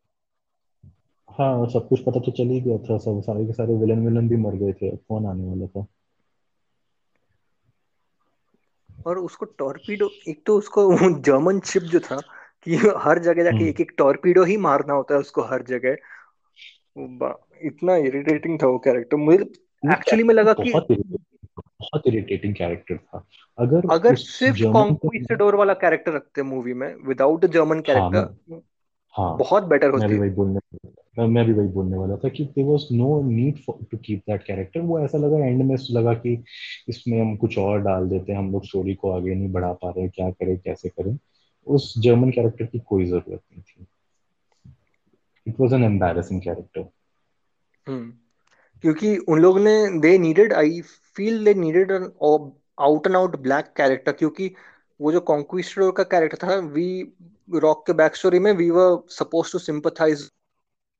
हाँ 1.29 1.65
सब 1.67 1.87
कुछ 1.87 1.99
पता 1.99 2.19
तो 2.19 2.31
चल 2.31 2.43
ही 2.43 2.61
गया 2.61 2.77
था। 2.77 2.97
सब 2.97 3.21
सारे 3.21 3.45
के 3.45 3.53
सारे 3.53 3.73
विलन 3.73 4.07
विलन 4.07 4.29
भी 4.29 4.37
मर 4.37 4.51
गए 4.51 4.73
थे। 4.73 4.95
कौन 4.95 5.25
आने 5.25 5.43
वाला 5.43 5.65
था? 5.65 5.85
और 9.07 9.17
उसको 9.17 9.45
टॉर्पीडो 9.45 10.09
एक 10.27 10.43
तो 10.45 10.57
उसको 10.57 10.97
जर्मन 11.19 11.59
शिप 11.59 11.81
जो 11.81 11.99
था 11.99 12.17
कि 12.63 12.75
हर 12.97 13.19
जगह 13.19 13.43
जाके 13.43 13.69
एक 13.69 13.81
एक 13.81 13.91
टॉर्पीडो 13.97 14.43
ही 14.43 14.57
मारना 14.57 14.93
होता 14.93 15.13
है 15.13 15.19
उसको 15.19 15.41
हर 15.41 15.63
जगह। 15.63 15.95
इतना 17.63 17.95
इरिटेटिंग 17.95 18.59
था 18.63 18.67
वो 18.67 18.77
कैरेक्टर 18.79 19.17
मुझे 19.17 19.43
एक्चुअली 19.93 20.23
में 20.23 20.35
लगा 20.35 20.53
कि 20.53 20.73
बहुत 21.93 22.07
इरिटेटिंग 22.07 22.55
कैरेक्टर 22.55 22.97
था। 22.97 23.25
अगर 23.57 23.87
अगर 23.91 24.15
सिर्फ़ 24.17 24.65
कॉन्क्विस्टाडोर 24.71 25.55
वाला 25.55 25.73
कैरेक्टर 25.75 26.13
रखते 26.13 26.43
मूवी 26.45 26.73
में 26.75 26.93
विदाउट 27.07 27.45
जर्मन 27.47 27.81
कैरेक्टर 27.81 28.27
हाँ 29.15 29.35
बहुत 29.37 29.63
बेटर 29.65 29.89
मैं 29.93 30.09
भी 30.09 30.15
होती 30.15 30.17
वही 30.17 30.29
बोलने 30.29 31.27
मैं 31.27 31.45
भी 31.45 31.53
वही 31.53 31.67
बोलने 31.67 31.97
वाला 31.97 32.15
था 32.17 32.29
कि 32.29 32.43
there 32.45 32.67
was 32.67 32.87
no 32.91 33.21
need 33.23 33.57
to 33.91 33.97
keep 33.97 34.19
that 34.29 34.43
character 34.43 34.81
वो 34.81 34.99
ऐसा 34.99 35.17
लगा 35.17 35.45
एंड 35.45 35.61
में 35.63 35.75
लगा 35.91 36.13
कि 36.15 36.33
इसमें 36.89 37.19
हम 37.21 37.35
कुछ 37.35 37.57
और 37.57 37.81
डाल 37.81 38.09
देते 38.09 38.31
हैं 38.31 38.39
हम 38.39 38.51
लोग 38.51 38.65
स्टोरी 38.65 38.95
को 38.95 39.11
आगे 39.11 39.35
नहीं 39.35 39.51
बढ़ा 39.51 39.71
पा 39.73 39.89
रहे 39.89 40.07
क्या 40.09 40.29
करें 40.31 40.57
कैसे 40.59 40.89
करें। 40.89 41.17
उस 41.67 41.93
जर्मन 41.99 42.29
कैरेक्टर 42.31 42.65
की 42.65 42.79
कोई 42.79 43.05
ज़रूरत 43.05 43.41
नहीं 43.51 43.61
थी। 43.61 43.85
It 45.45 45.59
was 45.59 45.73
an 45.73 45.83
embarrassing 45.83 46.41
character 46.41 46.87
hmm 47.87 48.11
क्योंकि 48.83 49.15
उन 49.17 49.39
लोग 49.39 49.59
ने 49.59 49.73
they 49.99 50.17
needed 50.17 50.53
I 50.53 50.81
feel 51.15 51.43
they 51.45 51.53
needed 51.55 51.91
an 51.91 52.03
out 52.79 53.07
and 53.07 53.15
out 53.15 53.35
black 53.39 53.73
character 53.77 54.11
क्योंकि 54.13 54.53
वो 54.99 55.11
जो 55.11 55.19
कॉन्क्विस्टोर 55.23 55.91
का 55.91 56.03
कैरेक्टर 56.05 56.37
था 56.43 56.55
वी 56.69 56.85
रॉक 57.59 57.85
के 57.87 57.93
बैक 57.95 58.15
स्टोरी 58.15 58.39
में 58.39 58.51
we 58.53 58.69
were 58.71 58.97
suppose 59.11 59.51
to 59.51 59.59
sympathise 59.59 60.29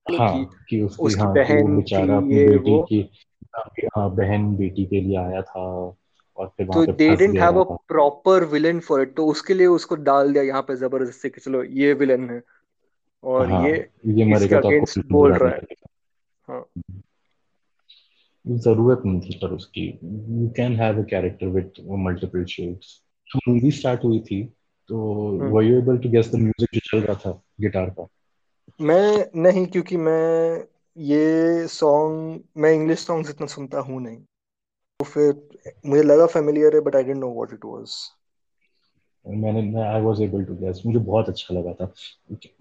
हाँ 0.05 0.33
कि 0.69 0.81
उसकी 0.81 0.81
उसकी 1.01 1.13
हाँ 1.15 1.37
कि 1.41 1.53
वो 1.55 1.67
बहन 1.69 2.09
अपनी 2.13 2.39
ये 2.39 2.45
बेटी 2.45 2.77
वो। 2.77 2.81
की 2.83 3.01
हाँ 3.87 4.09
बहन 4.15 4.55
बेटी 4.57 4.85
के 4.85 5.01
लिए 5.01 5.17
आया 5.17 5.41
था 5.43 5.61
और 6.37 6.47
फिर 6.57 6.67
तो 6.67 6.85
they 6.85 6.91
didn't 6.97 7.39
have 7.39 7.59
a 7.61 7.63
proper 7.87 8.43
villain 8.47 8.79
for 8.79 9.01
it 9.01 9.15
तो 9.15 9.25
उसके 9.27 9.53
लिए 9.53 9.67
उसको 9.69 9.95
डाल 10.03 10.31
दिया 10.33 10.43
यहाँ 10.43 10.61
पे 10.63 10.75
ज़बरदस्ती 10.77 11.29
कि 11.29 11.41
चलो 11.41 11.63
ये 11.63 11.93
विलन 11.93 12.29
है। 12.29 12.41
और 13.23 13.51
हाँ 13.51 13.67
ये 13.67 13.73
ये 14.09 14.31
इसके 14.31 14.55
तो 14.57 14.57
अगेंस्ट 14.57 14.99
फ़िल्म 14.99 15.09
बोल 15.11 15.33
रहा 15.33 15.51
है। 15.51 15.61
हाँ। 16.47 16.63
ज़रूरत 18.45 19.01
नहीं 19.05 19.19
थी 19.21 19.37
पर 19.41 19.51
उसकी। 19.53 19.87
You 20.03 20.49
can 20.57 20.75
have 20.75 20.99
a 20.99 21.05
character 21.09 21.47
with 21.47 21.73
multiple 22.05 22.45
shades 22.45 22.99
movie 23.47 23.71
start 23.71 24.03
हुई 24.03 24.19
थी 24.19 24.43
तो 24.89 24.97
were 25.53 25.63
you 25.63 25.77
able 25.77 25.97
to 25.97 26.09
guess 26.09 26.31
the 26.31 26.35
music 26.35 26.69
जो 26.73 26.79
चल 26.83 27.05
रहा 27.05 27.15
था 27.15 27.31
गिटार 27.61 27.89
का? 27.89 28.07
मैं 28.79 29.41
नहीं 29.41 29.65
क्योंकि 29.67 29.97
मैं 29.97 30.65
ये 30.97 31.67
सॉन्ग 31.67 32.41
मैं 32.57 32.71
इंग्लिश 32.73 32.99
सॉन्ग्स 32.99 33.29
इतना 33.29 33.47
सुनता 33.47 33.79
हूँ 33.79 34.01
नहीं। 34.01 34.17
तो 34.17 35.05
फिर 35.05 35.73
मुझे 35.85 36.03
लगा 36.03 36.25
फेमिलियर 36.25 36.75
है 36.75 36.81
but 36.81 36.95
I 36.95 37.03
don't 37.03 37.17
know 37.17 37.33
what 37.33 37.53
it 37.53 37.65
was 37.65 37.95
मैंने 39.25 39.81
I 39.81 40.01
was 40.01 40.21
able 40.21 40.43
to 40.45 40.53
guess 40.55 40.81
मुझे 40.85 40.99
बहुत 40.99 41.29
अच्छा 41.29 41.55
लगा 41.55 41.73
था। 41.73 41.91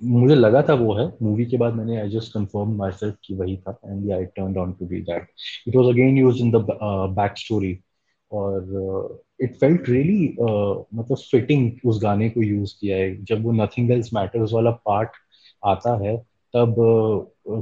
मुझे 0.02 0.34
लगा 0.34 0.62
था 0.68 0.74
वो 0.74 0.94
है। 0.94 1.06
मूवी 1.22 1.46
के 1.46 1.56
बाद 1.56 1.74
मैंने 1.74 1.96
I 2.00 2.08
just 2.10 2.32
confirm 2.34 2.74
my 2.78 2.90
self 2.92 3.16
कि 3.24 3.34
वही 3.34 3.56
था। 3.56 3.78
And 3.86 4.10
I 4.12 4.24
turn 4.24 4.58
out 4.58 4.78
to 4.78 4.86
be 4.86 5.00
that 5.02 5.26
it 5.68 5.76
was 5.76 5.88
again 5.94 6.18
used 6.18 6.40
in 6.44 6.50
the 6.50 6.66
back 7.18 7.38
story 7.38 7.78
और 8.32 9.22
इट 9.42 9.54
फेल्ट 9.60 9.88
रियली 9.88 10.36
मतलब 10.40 11.16
फिटिंग 11.30 11.70
उस 11.86 12.02
गाने 12.02 12.30
को 12.30 12.42
यूज़ 12.42 12.74
किया 12.80 12.96
है। 12.96 13.24
जब 13.24 13.44
वो 13.44 13.52
नथिंग 13.62 13.90
एल्स 13.90 14.14
मैटर्स 14.14 14.52
वाला 14.52 14.70
पार्ट 14.70 15.10
आता 15.64 15.96
है 16.04 16.16
तब 16.54 16.74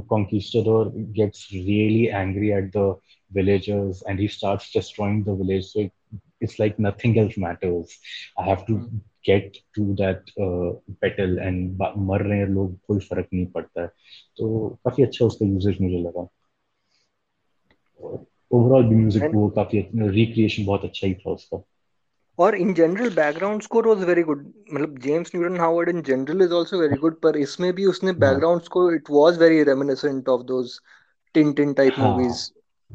conquistador 0.09 0.91
gets 1.19 1.47
really 1.53 2.05
angry 2.05 2.49
at 2.51 2.71
the 2.77 2.95
he 3.31 4.27
starts 4.27 4.71
destroying 4.73 5.23
the 5.23 5.33
village. 5.39 5.65
So 5.65 5.81
it, 5.81 5.91
it's 6.41 6.59
like 6.59 6.79
nothing 6.79 7.17
else 7.19 7.37
matters. 7.37 7.97
I 8.37 8.43
have 8.43 8.65
to 8.67 8.89
get 9.23 9.57
to 9.75 9.95
that 9.95 10.29
uh, 10.39 10.79
battle 11.01 11.39
and 11.39 11.81
मर 12.09 12.21
रहे 12.21 12.37
हैं 12.39 12.47
लोग 12.47 12.77
कोई 12.87 12.99
फ़र्क 12.99 13.27
नहीं 13.33 13.45
पड़ता 13.55 13.81
है 13.81 13.87
तो 14.37 14.67
काफ़ी 14.85 15.03
अच्छा 15.03 15.25
उसका 15.25 15.45
यूजेज 15.45 15.81
मुझे 15.81 15.99
लगा 16.03 16.27
ओवरऑल 18.51 18.83
भी 18.83 18.95
म्यूज़िक 18.95 19.33
वो 19.33 19.49
काफ़ी 19.57 19.79
रिक्रिएशन 19.95 20.65
बहुत 20.65 20.85
अच्छा 20.85 21.07
ही 21.07 21.13
था 21.13 21.31
उसका 21.31 21.63
और 22.39 22.55
in 22.55 22.73
general 22.73 23.09
background 23.09 23.61
score 23.61 23.87
was 23.87 24.03
very 24.03 24.21
good 24.23 24.45
मतलब 24.73 24.97
James 24.99 25.31
Newton 25.35 25.59
Howard 25.59 25.89
in 25.89 26.01
general 26.01 26.41
is 26.41 26.53
also 26.53 26.79
very 26.79 26.95
good 26.97 27.19
पर 27.21 27.37
इसमें 27.37 27.71
भी 27.73 27.85
उसने 27.85 28.13
background 28.21 28.61
score 28.61 28.95
it 28.95 29.09
was 29.11 29.37
very 29.39 29.63
reminiscent 29.63 30.29
of 30.29 30.43
those 30.43 30.79
Tintin 31.53 31.73
type 31.73 31.99
movies 31.99 32.49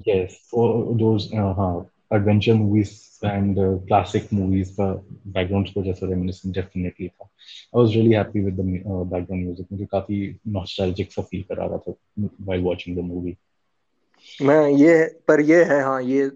yes 0.09 0.39
for 0.51 0.95
those 0.97 1.29
हाँ 1.35 1.75
adventure 2.15 2.55
movies 2.55 2.93
and 3.27 3.57
classic 3.87 4.29
movies 4.33 4.71
का 4.73 4.93
background 5.29 5.67
score 5.67 5.85
जैसा 5.85 6.07
reminiscent 6.09 6.55
definitely 6.55 7.09
था। 7.09 7.25
I 7.25 7.83
was 7.83 7.95
really 7.95 8.15
happy 8.15 8.41
with 8.41 8.55
the 8.55 8.65
background 8.65 9.45
music 9.45 9.67
मुझे 9.73 9.87
काफ़ी 9.93 10.21
nostalgic 10.59 11.13
सा 11.13 11.23
feel 11.23 11.43
करा 11.43 11.67
रहा 11.67 11.79
था 11.79 11.95
व्हाइल 12.21 12.63
वाचिंग 12.65 12.97
द 12.97 13.05
मूवी 13.05 13.37
मैं 14.27 14.69
ये 14.69 15.05
पर 15.29 15.41
ये 15.41 15.63
है 15.65 15.81
हाँ 15.83 16.01
ये 16.03 16.31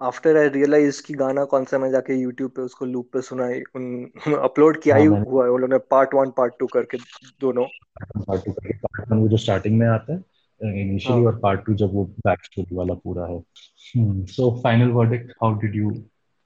आफ्टर 0.00 0.36
आई 0.36 0.48
रियलाइज़ 0.48 1.02
कि 1.06 1.14
गाना 1.14 1.44
कौन 1.44 1.64
सा 1.64 1.78
मैं 1.78 1.90
जाके 1.90 2.14
यूट्यूब 2.14 2.50
पे 2.50 2.62
उसको 2.62 2.84
लूप 2.86 3.08
पे 3.12 3.20
सुनाई 3.22 3.60
उन 3.76 4.34
अपलोड 4.44 4.80
किया 4.82 4.94
हाँ, 4.94 5.02
ही 5.02 5.06
हुआ 5.06 5.44
है 5.44 5.50
उन्होंने 5.50 5.78
पार्ट 5.90 6.14
वन 6.14 6.30
पार्ट 6.36 6.54
टू 6.60 6.66
करके 6.66 6.98
दोनों। 7.40 7.64
पार्ट 8.18 8.44
टू 8.44 8.52
करके 8.52 8.76
पार्ट 8.78 9.12
वन 9.12 9.28
जो 9.28 9.36
स्टार्टिंग 9.36 9.78
में 9.78 9.86
आता 9.88 10.12
है 10.12 10.22
इनिशियली. 10.62 11.24
और 11.24 11.38
पार्ट 11.38 11.64
टू 11.66 11.74
जब 11.74 11.94
वो 11.94 12.04
बैक 12.26 12.44
स्टोरी 12.44 12.76
वाला 12.76 12.94
पूरा 12.94 13.26
है। 13.26 13.42
So 14.26 14.50
final 14.62 14.90
verdict 14.92 15.32
how 15.42 15.54
did 15.60 15.76
you 15.76 15.90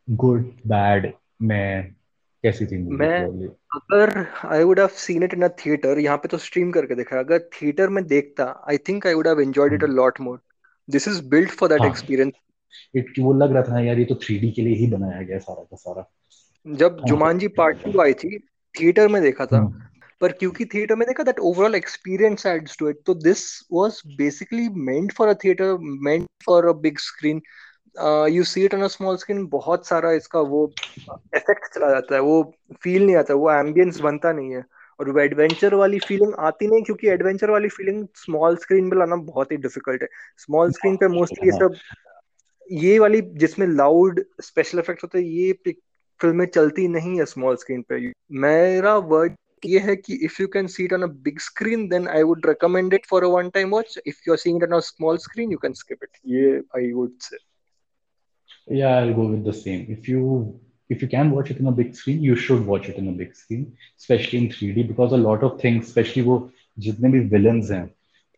good 0.09 0.43
bad 0.67 1.13
मैं 1.43 1.93
कैसी 2.45 2.67
थी 2.67 2.79
मैं 2.79 3.19
अगर 3.75 4.27
I 4.47 4.63
would 4.65 4.81
have 4.81 4.89
seen 4.97 5.23
it 5.23 5.35
in 5.35 5.43
a 5.43 5.49
theatre 5.61 5.99
यहाँ 5.99 6.17
पे 6.17 6.29
तो 6.29 6.39
स्ट्रीम 6.39 6.71
करके 6.71 6.95
देखा। 6.95 7.19
अगर 7.19 7.39
थिएटर 7.53 7.89
में 7.89 8.05
देखता 8.07 8.45
I 8.71 8.79
think 8.89 9.07
I 9.07 9.15
would 9.15 9.29
have 9.29 9.41
enjoyed 9.41 9.73
it 9.73 9.85
a 9.85 9.93
lot 9.93 10.21
more 10.21 10.41
this 10.89 11.09
is 11.09 11.23
built 11.29 11.51
for 11.51 11.69
that 11.69 11.85
experience 11.85 12.33
it 12.95 13.15
वो 13.19 13.33
लग 13.33 13.53
रहा 13.53 13.63
था 13.63 13.81
यार 13.81 13.99
ये 13.99 14.05
तो 14.05 14.15
थ्री 14.15 14.51
के 14.51 14.63
लिए 14.63 14.75
ही 14.77 14.87
बनाया 14.91 15.23
गया 15.23 15.39
सारा 15.39 15.63
का 15.63 15.77
सारा। 15.77 16.05
जब 16.67 16.93
हाँ। 16.93 17.09
जुमानजी 17.09 17.49
पार्ट 17.57 17.85
टू 17.85 18.01
आई 18.03 18.13
थी 18.15 18.39
थिएटर 18.75 19.09
में 19.09 19.21
देखा 19.23 19.47
था। 19.47 19.57
हाँ। 19.57 19.91
पर 20.25 20.33
क्योंकि 20.33 20.65
थिएटर 20.65 20.95
में 20.95 21.07
देखा 21.09 21.23
that 21.23 21.39
overall 21.39 21.75
experience 21.75 22.47
adds 22.47 22.77
to 22.79 22.89
it 22.89 23.01
तो 23.07 23.15
this 23.15 23.43
was 23.73 24.01
basically 24.17 24.69
meant 24.69 25.13
for 25.13 25.29
a 25.29 25.35
theatre 25.35 25.77
meant 25.81 26.27
for 26.47 26.67
a 26.67 26.73
big 26.73 26.99
screen 26.99 27.43
you 28.33 28.45
see 28.45 28.65
it 28.65 28.75
on 28.75 28.83
a 28.83 28.87
small 28.89 29.17
screen 29.17 29.47
बहुत 29.47 29.87
सारा 29.87 30.13
इसका 30.13 30.41
वो 30.41 30.63
इफ़ेक्ट 31.37 31.75
चला 31.75 31.91
जाता 31.91 32.15
है, 32.15 32.21
वो 32.21 32.55
फील 32.83 33.05
नहीं 33.07 33.17
आता, 33.17 33.35
वो 33.35 33.51
एम्बियंस 33.53 33.99
बनता 34.01 34.33
नहीं 34.33 34.55
है। 34.55 34.63
और 35.01 35.11
वो 35.11 35.21
एडवेंचर 35.21 35.75
वाली 35.75 35.99
फीलिंग 35.99 36.35
आती 36.39 36.67
नहीं, 36.67 36.83
क्योंकि 36.83 37.09
एडवेंचर 37.09 37.51
वाली 37.51 37.69
फीलिंग 37.69 38.07
स्मॉल 38.17 38.57
स्क्रीन 38.57 38.91
पे 38.91 38.97
लाना 38.97 39.17
बहुत 39.17 39.53
ही 39.53 39.57
डिफ़िकल्ट 39.57 40.03
है। 40.03 40.09
स्मॉल 40.39 40.71
स्क्रीन 40.71 40.97
पे 40.97 41.09
मोस्टली 41.09 41.51
सब, 41.51 41.77
ये 42.73 42.99
वाली 42.99 43.21
जिसमें 43.37 43.67
लाउड 43.67 44.25
स्पेशल 44.43 44.79
इफ़ेक्ट 44.79 45.03
होते 45.03 45.19
हैं, 45.19 45.25
ये 45.25 45.53
फ़िल्में 46.21 46.47
चलती 46.47 46.89
नहीं 46.89 47.19
है 47.19 47.25
स्मॉल 47.27 47.57
स्क्रीन 47.57 47.83
पे। 47.83 48.13
मेरा 48.41 48.97
वर्ड 48.97 49.33
ये 49.67 49.79
है 49.81 49.97
कि 49.97 50.15
if 50.25 50.41
you 50.43 50.49
can 50.53 50.67
see 50.75 50.85
it 50.85 50.93
on 50.93 51.03
a 51.03 51.07
big 51.25 51.39
screen 51.41 51.89
then 51.89 52.09
I 52.09 52.23
would 52.31 52.47
recommend 52.47 52.95
it 52.95 53.07
for 53.11 53.25
a 53.25 53.29
one 53.31 53.49
time 53.55 53.71
watch 53.71 53.99
if 54.07 54.23
you 54.29 54.33
are 54.35 54.39
seeing 54.39 54.63
it 54.63 54.69
on 54.69 54.77
a 54.77 54.81
small 54.91 55.19
screen 55.25 55.53
you 55.53 55.59
can 55.63 55.73
skip 55.83 56.03
it 56.03 56.19
ये 56.37 56.57
I 56.77 56.93
would 56.93 57.19
say 57.29 57.39
yeah 58.73 58.93
i'll 58.99 59.11
go 59.15 59.25
with 59.31 59.45
the 59.45 59.53
same. 59.55 59.81
If 59.89 60.07
you 60.09 60.61
if 60.91 61.03
you 61.03 61.09
can 61.09 61.31
watch 61.31 61.51
it 61.51 61.59
in 61.59 61.67
a 61.67 61.73
big 61.73 61.91
screen 61.95 62.23
you 62.23 62.37
should 62.37 62.63
watch 62.67 62.87
it 62.89 62.97
in 62.97 63.09
a 63.09 63.13
big 63.13 63.35
screen 63.35 63.65
especially 64.01 64.39
in 64.39 64.47
3d 64.53 64.85
because 64.89 65.13
a 65.13 65.19
lot 65.19 65.45
of 65.49 65.59
things 65.61 65.87
especially 65.87 66.25
वो 66.25 66.37
जितने 66.79 67.11
भी 67.11 67.21
villains 67.31 67.71
हैं 67.71 67.85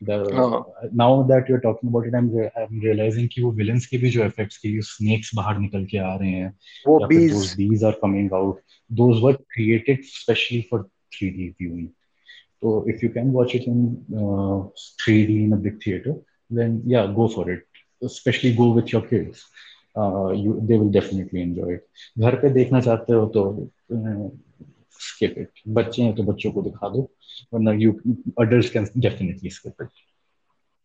now 0.02 1.22
that 1.28 1.50
you 1.50 1.56
are 1.56 1.60
talking 1.60 1.90
about 1.90 2.06
it 2.06 2.14
I 2.14 2.62
am 2.62 2.80
realising 2.80 3.28
कि 3.32 3.42
वो 3.42 3.50
villains 3.52 3.86
के 3.86 3.98
भी 3.98 4.10
जो 4.10 4.24
effects 4.24 4.56
के 4.58 4.80
स्नेक्स 4.82 5.30
बाहर 5.34 5.58
निकल 5.58 5.84
के 5.90 5.98
आ 5.98 6.14
रहे 6.16 6.30
हैं 6.30 6.52
वो 6.86 6.98
these 7.06 7.54
these 7.58 7.84
are 7.84 7.92
coming 8.02 8.32
out 8.32 8.60
those 8.90 9.22
were 9.22 9.32
created 9.54 10.02
specially 10.04 10.60
for 10.70 10.86
3D 11.16 11.54
viewing. 11.58 11.92
So 12.62 12.84
if 12.86 13.02
you 13.02 13.10
can 13.10 13.32
watch 13.32 13.54
it 13.54 13.66
in 13.66 14.04
uh, 14.14 14.68
3D 15.02 15.44
in 15.44 15.52
a 15.52 15.56
big 15.56 15.82
theater 15.82 16.14
then 16.50 16.82
yeah 16.84 17.06
go 17.06 17.28
for 17.28 17.50
it. 17.50 17.64
Especially 18.02 18.54
go 18.54 18.70
with 18.70 18.92
your 18.92 19.02
kids. 19.02 19.44
Uh, 19.96 20.30
you 20.32 20.60
they 20.68 20.76
will 20.76 20.90
definitely 20.90 21.42
enjoy 21.42 21.70
it. 21.74 21.86
घर 22.18 22.34
पे 22.40 22.48
देखना 22.50 22.80
चाहते 22.80 23.12
हो 23.12 23.26
तो 23.36 23.42
skip 25.00 25.34
it 25.38 25.48
बच्चे 25.68 26.02
हैं 26.02 26.14
तो 26.14 26.22
बच्चों 26.22 26.52
को 26.52 26.62
दिखा 26.62 26.88
दो 26.88 27.00
वरना 27.54 27.72
you 27.72 27.92
adults 28.40 28.70
can 28.70 28.88
definitely 28.96 29.50
skip 29.50 29.82
it 29.82 29.88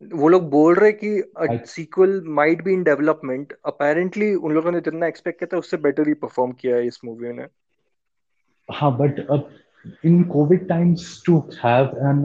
वो 0.02 0.28
लोग 0.28 0.50
बोल 0.50 0.76
रहे 0.76 0.92
कि 1.04 1.24
sequel 1.70 2.22
might 2.40 2.64
be 2.64 2.74
in 2.74 2.84
development 2.84 3.54
apparently 3.66 4.34
उन 4.34 4.54
लोगों 4.54 4.72
ने 4.72 4.80
जितना 4.80 5.08
एक्सपेक्ट 5.08 5.40
किया 5.40 5.54
था 5.54 5.60
उससे 5.60 5.78
बेटर 5.78 6.08
ही 6.08 6.14
परफॉर्म 6.14 6.52
किया 6.52 6.76
है 6.76 6.88
इस 6.88 7.00
मूवी 7.06 7.34
ने। 7.34 7.46
हाँ 8.72 8.98
बट 8.98 9.20
अब 9.30 9.50
in 10.06 10.24
covid 10.24 10.68
times 10.68 11.24
to 11.26 11.40
have 11.40 11.86
an 11.86 12.24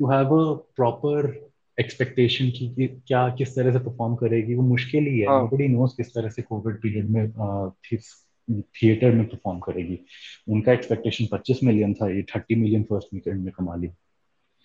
to 0.00 0.10
have 0.10 0.34
a 0.34 0.54
proper 0.76 1.46
expectation 1.80 2.44
की 2.44 2.68
कि 2.68 2.86
क्या 3.06 3.28
किस 3.28 3.56
तरह 3.56 3.72
से 3.72 3.78
परफॉर्म 3.78 4.14
करेगी 4.14 4.54
वो 4.54 4.62
मुश्किल 4.62 5.04
ही 5.04 5.18
है। 5.18 5.26
नोबडी 5.26 5.68
नोस 5.68 5.94
किस 5.96 6.14
तरह 6.14 6.28
से 6.28 6.42
कोविड 6.42 6.76
पीरियड 6.76 7.10
में 7.10 7.32
uh, 7.32 8.00
थिएटर 8.50 9.12
में 9.12 9.24
परफॉर्म 9.26 9.58
करेगी। 9.58 9.98
उनका 10.48 10.72
एक्सपेक्टेशन 10.72 11.26
25 11.32 11.62
मिलियन 11.64 11.94
था 11.94 12.08
ये 12.10 12.22
30 12.22 12.56
मिलियन 12.56 12.82
फ़र्स्ट 12.82 13.08
वीकेंड 13.14 13.44
में 13.44 13.52
कमा 13.58 13.76
ली। 13.76 13.90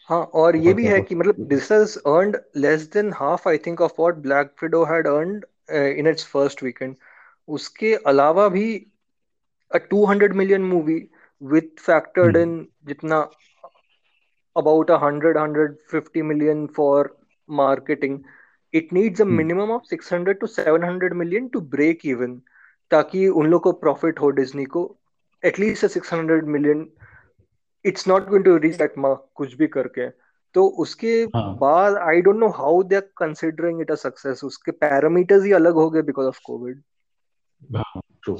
हाँ 0.09 0.23
और 0.23 0.55
ये 0.55 0.73
भी 0.73 0.85
है 0.85 1.01
कि 1.01 1.15
मतलब 1.15 1.35
this 1.39 1.71
has 1.71 1.97
earned 1.97 2.37
less 2.55 2.81
than 2.93 3.13
half 3.15 3.49
I 3.49 3.57
think 3.57 3.81
of 3.81 3.91
what 3.99 4.15
Black 4.15 4.53
Widow 4.63 4.83
had 4.83 5.07
earned 5.07 5.45
in 5.71 6.07
its 6.07 6.25
first 6.25 6.63
weekend 6.63 6.95
उसके 7.47 7.95
अलावा 7.95 8.49
भी 8.49 8.87
a 9.71 9.77
200 9.93 10.33
million 10.33 10.61
movie 10.61 11.09
with 11.41 11.69
factored 11.79 12.37
in 12.37 12.67
जितना 12.85 13.19
about 14.55 14.91
a 14.91 14.97
100 14.97 15.33
150 15.37 16.21
million 16.21 16.67
for 16.67 17.17
marketing 17.49 18.19
it 18.73 18.91
needs 18.91 19.19
a 19.19 19.25
minimum 19.25 19.71
of 19.71 19.81
600 19.85 20.33
to 20.33 20.47
700 20.47 21.15
million 21.15 21.49
to 21.49 21.61
break 21.75 22.05
even 22.05 22.39
ताकि 22.91 23.27
उन 23.27 23.47
लोग 23.47 23.61
को 23.63 23.71
profit 23.71 24.19
हो 24.19 24.29
Disney 24.29 24.65
को. 24.65 24.97
At least 25.45 25.85
six 25.85 26.13
hundred 26.13 26.45
million 26.45 26.89
it's 27.85 28.07
not 28.07 28.27
going 28.27 28.45
to 28.45 28.57
reach 28.57 28.75
that 28.75 28.97
mark 28.97 29.29
कुछ 29.35 29.53
भी 29.53 29.67
करके. 29.67 30.09
तो 30.55 30.67
उसके 30.67 31.13
हाँ. 31.35 31.55
बाद 31.57 31.95
I 31.95 32.21
don't 32.21 32.35
know 32.35 32.47
how 32.47 32.83
they 32.83 32.95
are 32.95 33.01
considering 33.17 33.81
it 33.81 33.91
a 33.91 33.95
success 33.95 34.43
उसके 34.43 34.71
पैरामीटर्स 34.71 35.43
ही 35.43 35.51
अलग 35.51 35.73
हो 35.73 35.89
गए 35.89 36.01
बिकॉज़ 36.01 36.27
ऑफ़ 36.27 36.39
कोविड 36.45 36.81
ट्रू 38.23 38.35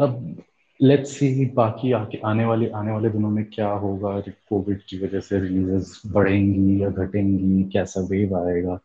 अब 0.00 0.42
लेट्स 0.80 1.10
सी 1.18 1.46
बाकी 1.54 1.92
आके 1.92 2.18
आने 2.26 2.44
वाले 2.44 2.68
आने 2.80 2.92
वाले 2.92 3.08
दिनों 3.10 3.30
में 3.30 3.44
क्या 3.54 3.68
होगा। 3.84 4.18
कोविड 4.20 4.82
की 4.88 4.98
वजह 4.98 5.20
से 5.20 5.40
रिलीजेस 5.40 6.02
बढ़ेंगी 6.06 6.82
या 6.82 6.90
घटेंगी 6.90 7.62
कैसा 7.72 8.00
वेव 8.10 8.36
आएगा। 8.38 8.78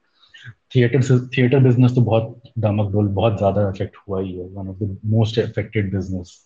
थिएटर 0.75 1.27
थिएटर 1.37 1.59
बिज़नेस 1.63 1.95
तो 1.95 2.01
बहुत 2.01 2.41
दामक 2.59 2.91
डोल 2.93 3.07
बहुत 3.19 3.37
ज़्यादा 3.37 3.69
इफ़ेक्ट 3.69 3.97
हुआ 4.07 4.21
ही 4.21 4.33
है। 4.37 4.47
One 4.47 4.69
of 4.69 4.83
the 4.83 4.97
most 5.13 5.39
affected 5.39 5.91
business 5.95 6.39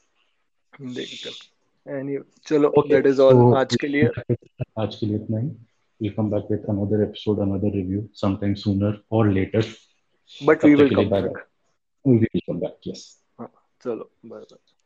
चलो 2.47 2.73
दैट 2.89 3.05
इज़ 3.07 3.21
ऑल 3.21 3.55
आज 3.57 3.75
के 3.81 3.87
लिए। 3.87 4.09
आज 4.79 4.95
के 4.95 5.05
लिए 5.05 5.15
इतना 5.15 5.39
ही। 5.39 5.49
We'll 6.01 6.13
come 6.15 6.27
back 6.31 6.49
with 6.51 6.65
another 6.71 6.97
episode 7.03 7.39
another 7.45 7.69
review 7.75 8.01
sometime 8.13 8.55
sooner 8.55 8.91
or 9.09 9.21
later 9.31 9.63
but 10.41 10.63
we 10.63 10.75
will 10.75 10.91
come 10.91 11.09
back. 11.09 11.23
back 11.23 11.43
we 12.05 12.17
will 12.19 12.45
come 12.47 12.63
back 12.65 12.89
yes 12.91 13.05
चलो 13.83 14.09
बाय 14.25 14.39
बाय 14.41 14.76